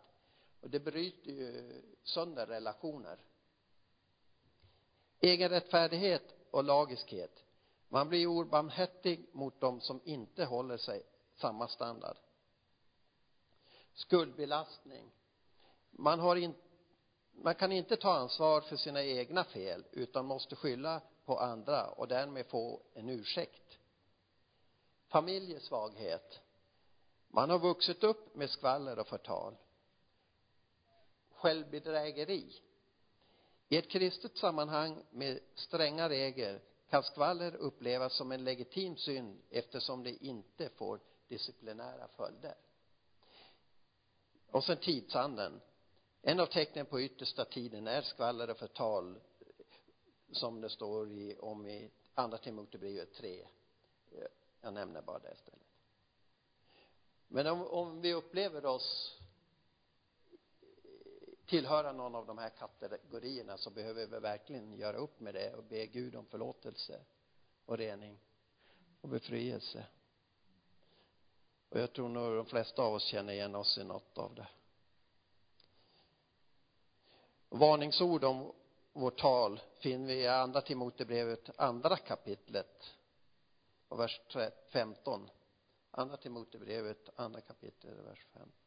Och 0.60 0.70
det 0.70 0.80
bryter 0.80 1.30
ju 1.30 1.82
sönder 2.02 2.46
relationer. 2.46 3.18
Egenrättfärdighet 5.20 6.34
och 6.52 6.64
lagiskhet. 6.64 7.44
Man 7.88 8.08
blir 8.08 8.26
obarmhärtig 8.26 9.28
mot 9.32 9.60
dem 9.60 9.80
som 9.80 10.00
inte 10.04 10.44
håller 10.44 10.76
sig 10.76 11.02
samma 11.34 11.68
standard. 11.68 12.16
Skuldbelastning. 13.94 15.10
Man 15.90 16.20
har 16.20 16.36
in, 16.36 16.54
man 17.32 17.54
kan 17.54 17.72
inte 17.72 17.96
ta 17.96 18.12
ansvar 18.12 18.60
för 18.60 18.76
sina 18.76 19.02
egna 19.02 19.44
fel 19.44 19.84
utan 19.92 20.26
måste 20.26 20.56
skylla 20.56 21.00
på 21.24 21.38
andra 21.38 21.86
och 21.86 22.08
därmed 22.08 22.46
få 22.46 22.82
en 22.94 23.08
ursäkt. 23.08 23.78
Familjesvaghet. 25.08 26.40
Man 27.28 27.50
har 27.50 27.58
vuxit 27.58 28.04
upp 28.04 28.34
med 28.34 28.50
skvaller 28.50 28.98
och 28.98 29.06
förtal. 29.06 29.56
Självbedrägeri 31.30 32.62
i 33.72 33.76
ett 33.76 33.88
kristet 33.88 34.36
sammanhang 34.36 35.02
med 35.10 35.40
stränga 35.54 36.08
regler 36.08 36.60
kan 36.90 37.02
skvaller 37.02 37.54
upplevas 37.54 38.14
som 38.16 38.32
en 38.32 38.44
legitim 38.44 38.96
synd 38.96 39.38
eftersom 39.50 40.02
det 40.02 40.24
inte 40.24 40.68
får 40.68 41.00
disciplinära 41.28 42.08
följder. 42.08 42.54
Och 44.50 44.64
sen 44.64 44.76
tidsanden 44.76 45.60
en 46.22 46.40
av 46.40 46.46
tecknen 46.46 46.86
på 46.86 47.00
yttersta 47.00 47.44
tiden 47.44 47.86
är 47.86 48.02
skvaller 48.02 48.50
och 48.50 48.56
förtal 48.56 49.20
som 50.32 50.60
det 50.60 50.70
står 50.70 51.10
i, 51.10 51.36
om 51.38 51.66
i 51.66 51.90
andra 52.14 52.38
Timoteusbrevet 52.38 53.14
3 53.14 53.46
jag 54.60 54.74
nämner 54.74 55.02
bara 55.02 55.18
det 55.18 55.32
istället. 55.32 55.66
Men 57.28 57.46
om, 57.46 57.66
om 57.66 58.00
vi 58.00 58.14
upplever 58.14 58.66
oss 58.66 59.18
tillhöra 61.52 61.92
någon 61.92 62.14
av 62.14 62.26
de 62.26 62.38
här 62.38 62.48
kategorierna 62.48 63.58
så 63.58 63.70
behöver 63.70 64.06
vi 64.06 64.18
verkligen 64.18 64.74
göra 64.74 64.96
upp 64.96 65.20
med 65.20 65.34
det 65.34 65.54
och 65.54 65.64
be 65.64 65.86
Gud 65.86 66.16
om 66.16 66.26
förlåtelse 66.26 67.00
och 67.66 67.78
rening 67.78 68.18
och 69.00 69.08
befrielse. 69.08 69.86
Och 71.68 71.80
jag 71.80 71.92
tror 71.92 72.08
nog 72.08 72.36
de 72.36 72.46
flesta 72.46 72.82
av 72.82 72.94
oss 72.94 73.04
känner 73.04 73.32
igen 73.32 73.54
oss 73.54 73.78
i 73.78 73.84
något 73.84 74.18
av 74.18 74.34
det. 74.34 74.48
Varningsord 77.48 78.24
om 78.24 78.52
vårt 78.92 79.20
tal 79.20 79.60
finner 79.78 80.06
vi 80.06 80.14
i 80.14 80.28
andra 80.28 80.60
Timotebrevet 80.60 81.50
andra 81.60 81.96
kapitlet 81.96 82.94
och 83.88 84.00
vers 84.00 84.20
15 84.68 85.30
andra 85.90 86.16
Timotebrevet 86.16 87.10
andra 87.16 87.40
kapitlet 87.40 87.94
vers 88.06 88.26
15 88.32 88.61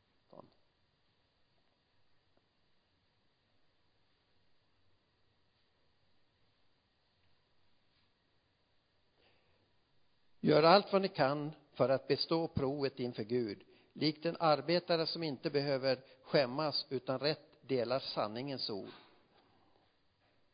Gör 10.46 10.64
allt 10.64 10.94
vad 10.94 11.02
ni 11.02 11.08
kan 11.08 11.52
för 11.74 11.90
att 11.90 12.08
bestå 12.08 12.48
provet 12.48 13.00
inför 13.00 13.24
Gud, 13.24 13.64
likt 13.94 14.26
en 14.26 14.38
arbetare 14.40 15.06
som 15.06 15.24
inte 15.24 15.50
behöver 15.50 16.00
skämmas 16.24 16.86
utan 16.90 17.20
rätt 17.20 17.58
delar 17.62 18.00
sanningens 18.00 18.70
ord. 18.70 18.90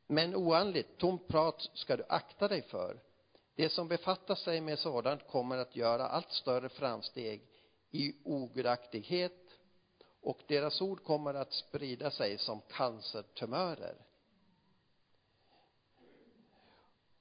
Men 0.07 0.35
oandligt, 0.35 0.97
tomt 0.97 1.27
prat 1.27 1.69
ska 1.73 1.97
du 1.97 2.03
akta 2.09 2.47
dig 2.47 2.61
för. 2.61 2.99
Det 3.55 3.69
som 3.69 3.87
befattar 3.87 4.35
sig 4.35 4.61
med 4.61 4.79
sådant 4.79 5.27
kommer 5.27 5.57
att 5.57 5.75
göra 5.75 6.07
allt 6.07 6.31
större 6.31 6.69
framsteg 6.69 7.41
i 7.91 8.15
ogudaktighet 8.23 9.59
och 10.21 10.39
deras 10.47 10.81
ord 10.81 11.03
kommer 11.03 11.33
att 11.33 11.53
sprida 11.53 12.11
sig 12.11 12.37
som 12.37 12.61
cancertumörer. 12.61 13.95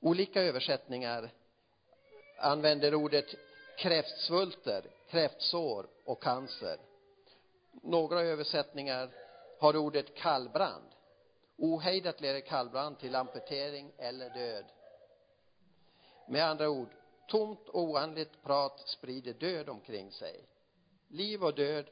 Olika 0.01 0.43
översättningar 0.43 1.31
använder 2.41 2.95
ordet 2.95 3.34
kräftsvulter, 3.78 4.84
kräftsår 5.09 5.86
och 6.05 6.22
cancer. 6.22 6.78
Några 7.72 8.20
översättningar 8.20 9.11
har 9.59 9.76
ordet 9.76 10.14
kallbrand. 10.14 10.84
Ohejdat 11.57 12.20
leder 12.20 12.41
kallbrand 12.41 12.99
till 12.99 13.14
amputering 13.14 13.93
eller 13.99 14.30
död. 14.30 14.64
Med 16.28 16.45
andra 16.45 16.70
ord, 16.70 16.88
tomt 17.28 17.68
och 17.68 17.80
oandligt 17.80 18.43
prat 18.43 18.88
sprider 18.88 19.34
död 19.34 19.68
omkring 19.68 20.12
sig. 20.12 20.45
Liv 21.09 21.45
och 21.45 21.55
död 21.55 21.91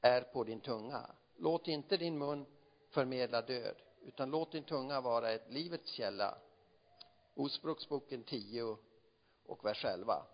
är 0.00 0.20
på 0.20 0.44
din 0.44 0.60
tunga. 0.60 1.06
Låt 1.36 1.68
inte 1.68 1.96
din 1.96 2.18
mun 2.18 2.46
förmedla 2.90 3.42
död, 3.42 3.76
utan 4.02 4.30
låt 4.30 4.52
din 4.52 4.64
tunga 4.64 5.00
vara 5.00 5.30
ett 5.30 5.52
livets 5.52 5.90
källa. 5.90 6.38
Ordspråksboken 7.34 8.22
10 8.22 8.76
och 9.48 9.64
vers 9.64 9.84
11. 9.84 10.26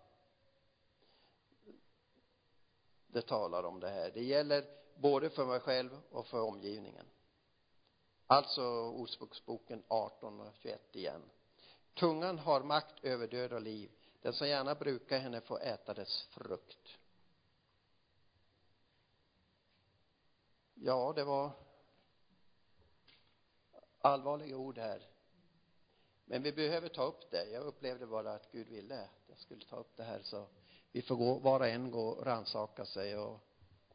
Det 3.07 3.21
talar 3.21 3.63
om 3.63 3.79
det 3.79 3.89
här. 3.89 4.11
Det 4.11 4.23
gäller 4.23 4.65
både 4.95 5.29
för 5.29 5.45
mig 5.45 5.59
själv 5.59 6.01
och 6.11 6.27
för 6.27 6.41
omgivningen. 6.41 7.05
Alltså 8.27 8.63
Ordspråksboken 8.89 9.83
18 9.87 10.39
och 10.39 10.53
21 10.53 10.95
igen. 10.95 11.21
Tungan 11.93 12.39
har 12.39 12.63
makt 12.63 13.03
över 13.03 13.27
död 13.27 13.53
och 13.53 13.61
liv. 13.61 13.91
Den 14.21 14.33
som 14.33 14.47
gärna 14.47 14.75
brukar 14.75 15.19
henne 15.19 15.41
får 15.41 15.61
äta 15.61 15.93
dess 15.93 16.23
frukt. 16.23 16.97
Ja, 20.73 21.13
det 21.15 21.23
var 21.23 21.51
allvarliga 24.01 24.57
ord 24.57 24.77
här. 24.77 25.14
Men 26.25 26.43
vi 26.43 26.51
behöver 26.51 26.89
ta 26.89 27.03
upp 27.03 27.31
det. 27.31 27.45
Jag 27.45 27.63
upplevde 27.63 28.07
bara 28.07 28.33
att 28.33 28.51
Gud 28.51 28.67
ville 28.67 29.01
att 29.01 29.23
jag 29.27 29.37
skulle 29.37 29.65
ta 29.65 29.75
upp 29.75 29.97
det 29.97 30.03
här 30.03 30.19
så 30.23 30.47
vi 30.91 31.01
får 31.01 31.15
gå, 31.15 31.39
var 31.39 31.59
och 31.59 31.67
en 31.67 31.91
gå 31.91 32.07
och 32.07 32.25
rannsaka 32.25 32.85
sig 32.85 33.17
och 33.17 33.39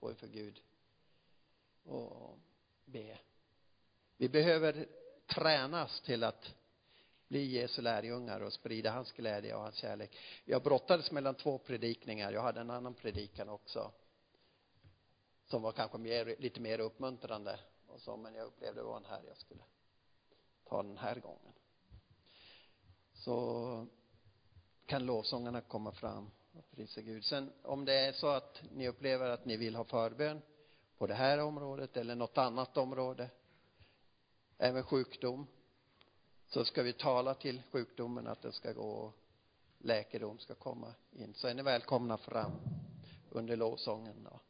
gå 0.00 0.10
inför 0.10 0.26
Gud 0.26 0.62
och 1.84 2.38
be. 2.84 3.18
Vi 4.16 4.28
behöver 4.28 4.86
tränas 5.26 6.00
till 6.00 6.24
att 6.24 6.54
bli 7.28 7.44
Jesu 7.44 7.82
lärjungar 7.82 8.40
och 8.40 8.52
sprida 8.52 8.90
hans 8.90 9.12
glädje 9.12 9.54
och 9.54 9.62
hans 9.62 9.74
kärlek. 9.74 10.16
Jag 10.44 10.62
brottades 10.62 11.10
mellan 11.10 11.34
två 11.34 11.58
predikningar. 11.58 12.32
Jag 12.32 12.42
hade 12.42 12.60
en 12.60 12.70
annan 12.70 12.94
predikan 12.94 13.48
också. 13.48 13.92
Som 15.46 15.62
var 15.62 15.72
kanske 15.72 15.98
mer, 15.98 16.36
lite 16.38 16.60
mer 16.60 16.80
uppmuntrande 16.80 17.60
och 17.86 18.00
så, 18.00 18.16
men 18.16 18.34
jag 18.34 18.46
upplevde 18.46 18.80
det 18.80 18.84
var 18.84 19.00
den 19.00 19.10
här 19.10 19.22
jag 19.26 19.36
skulle 19.36 19.62
ta 20.64 20.82
den 20.82 20.98
här 20.98 21.20
gången. 21.20 21.52
Så 23.20 23.86
kan 24.86 25.06
lovsångarna 25.06 25.60
komma 25.60 25.92
fram 25.92 26.30
och 26.52 26.70
prisa 26.70 27.00
Gud. 27.00 27.24
Sen 27.24 27.52
om 27.62 27.84
det 27.84 27.94
är 27.94 28.12
så 28.12 28.26
att 28.26 28.62
ni 28.72 28.88
upplever 28.88 29.30
att 29.30 29.44
ni 29.44 29.56
vill 29.56 29.76
ha 29.76 29.84
förbön 29.84 30.42
på 30.98 31.06
det 31.06 31.14
här 31.14 31.38
området 31.38 31.96
eller 31.96 32.14
något 32.14 32.38
annat 32.38 32.76
område, 32.76 33.30
även 34.58 34.82
sjukdom, 34.82 35.46
så 36.46 36.64
ska 36.64 36.82
vi 36.82 36.92
tala 36.92 37.34
till 37.34 37.62
sjukdomen 37.70 38.26
att 38.26 38.42
den 38.42 38.52
ska 38.52 38.72
gå 38.72 38.90
och 38.90 39.14
läkedom 39.78 40.38
ska 40.38 40.54
komma 40.54 40.94
in. 41.12 41.34
Så 41.34 41.48
är 41.48 41.54
ni 41.54 41.62
välkomna 41.62 42.18
fram 42.18 42.52
under 43.30 43.56
lovsången 43.56 44.24
då. 44.30 44.40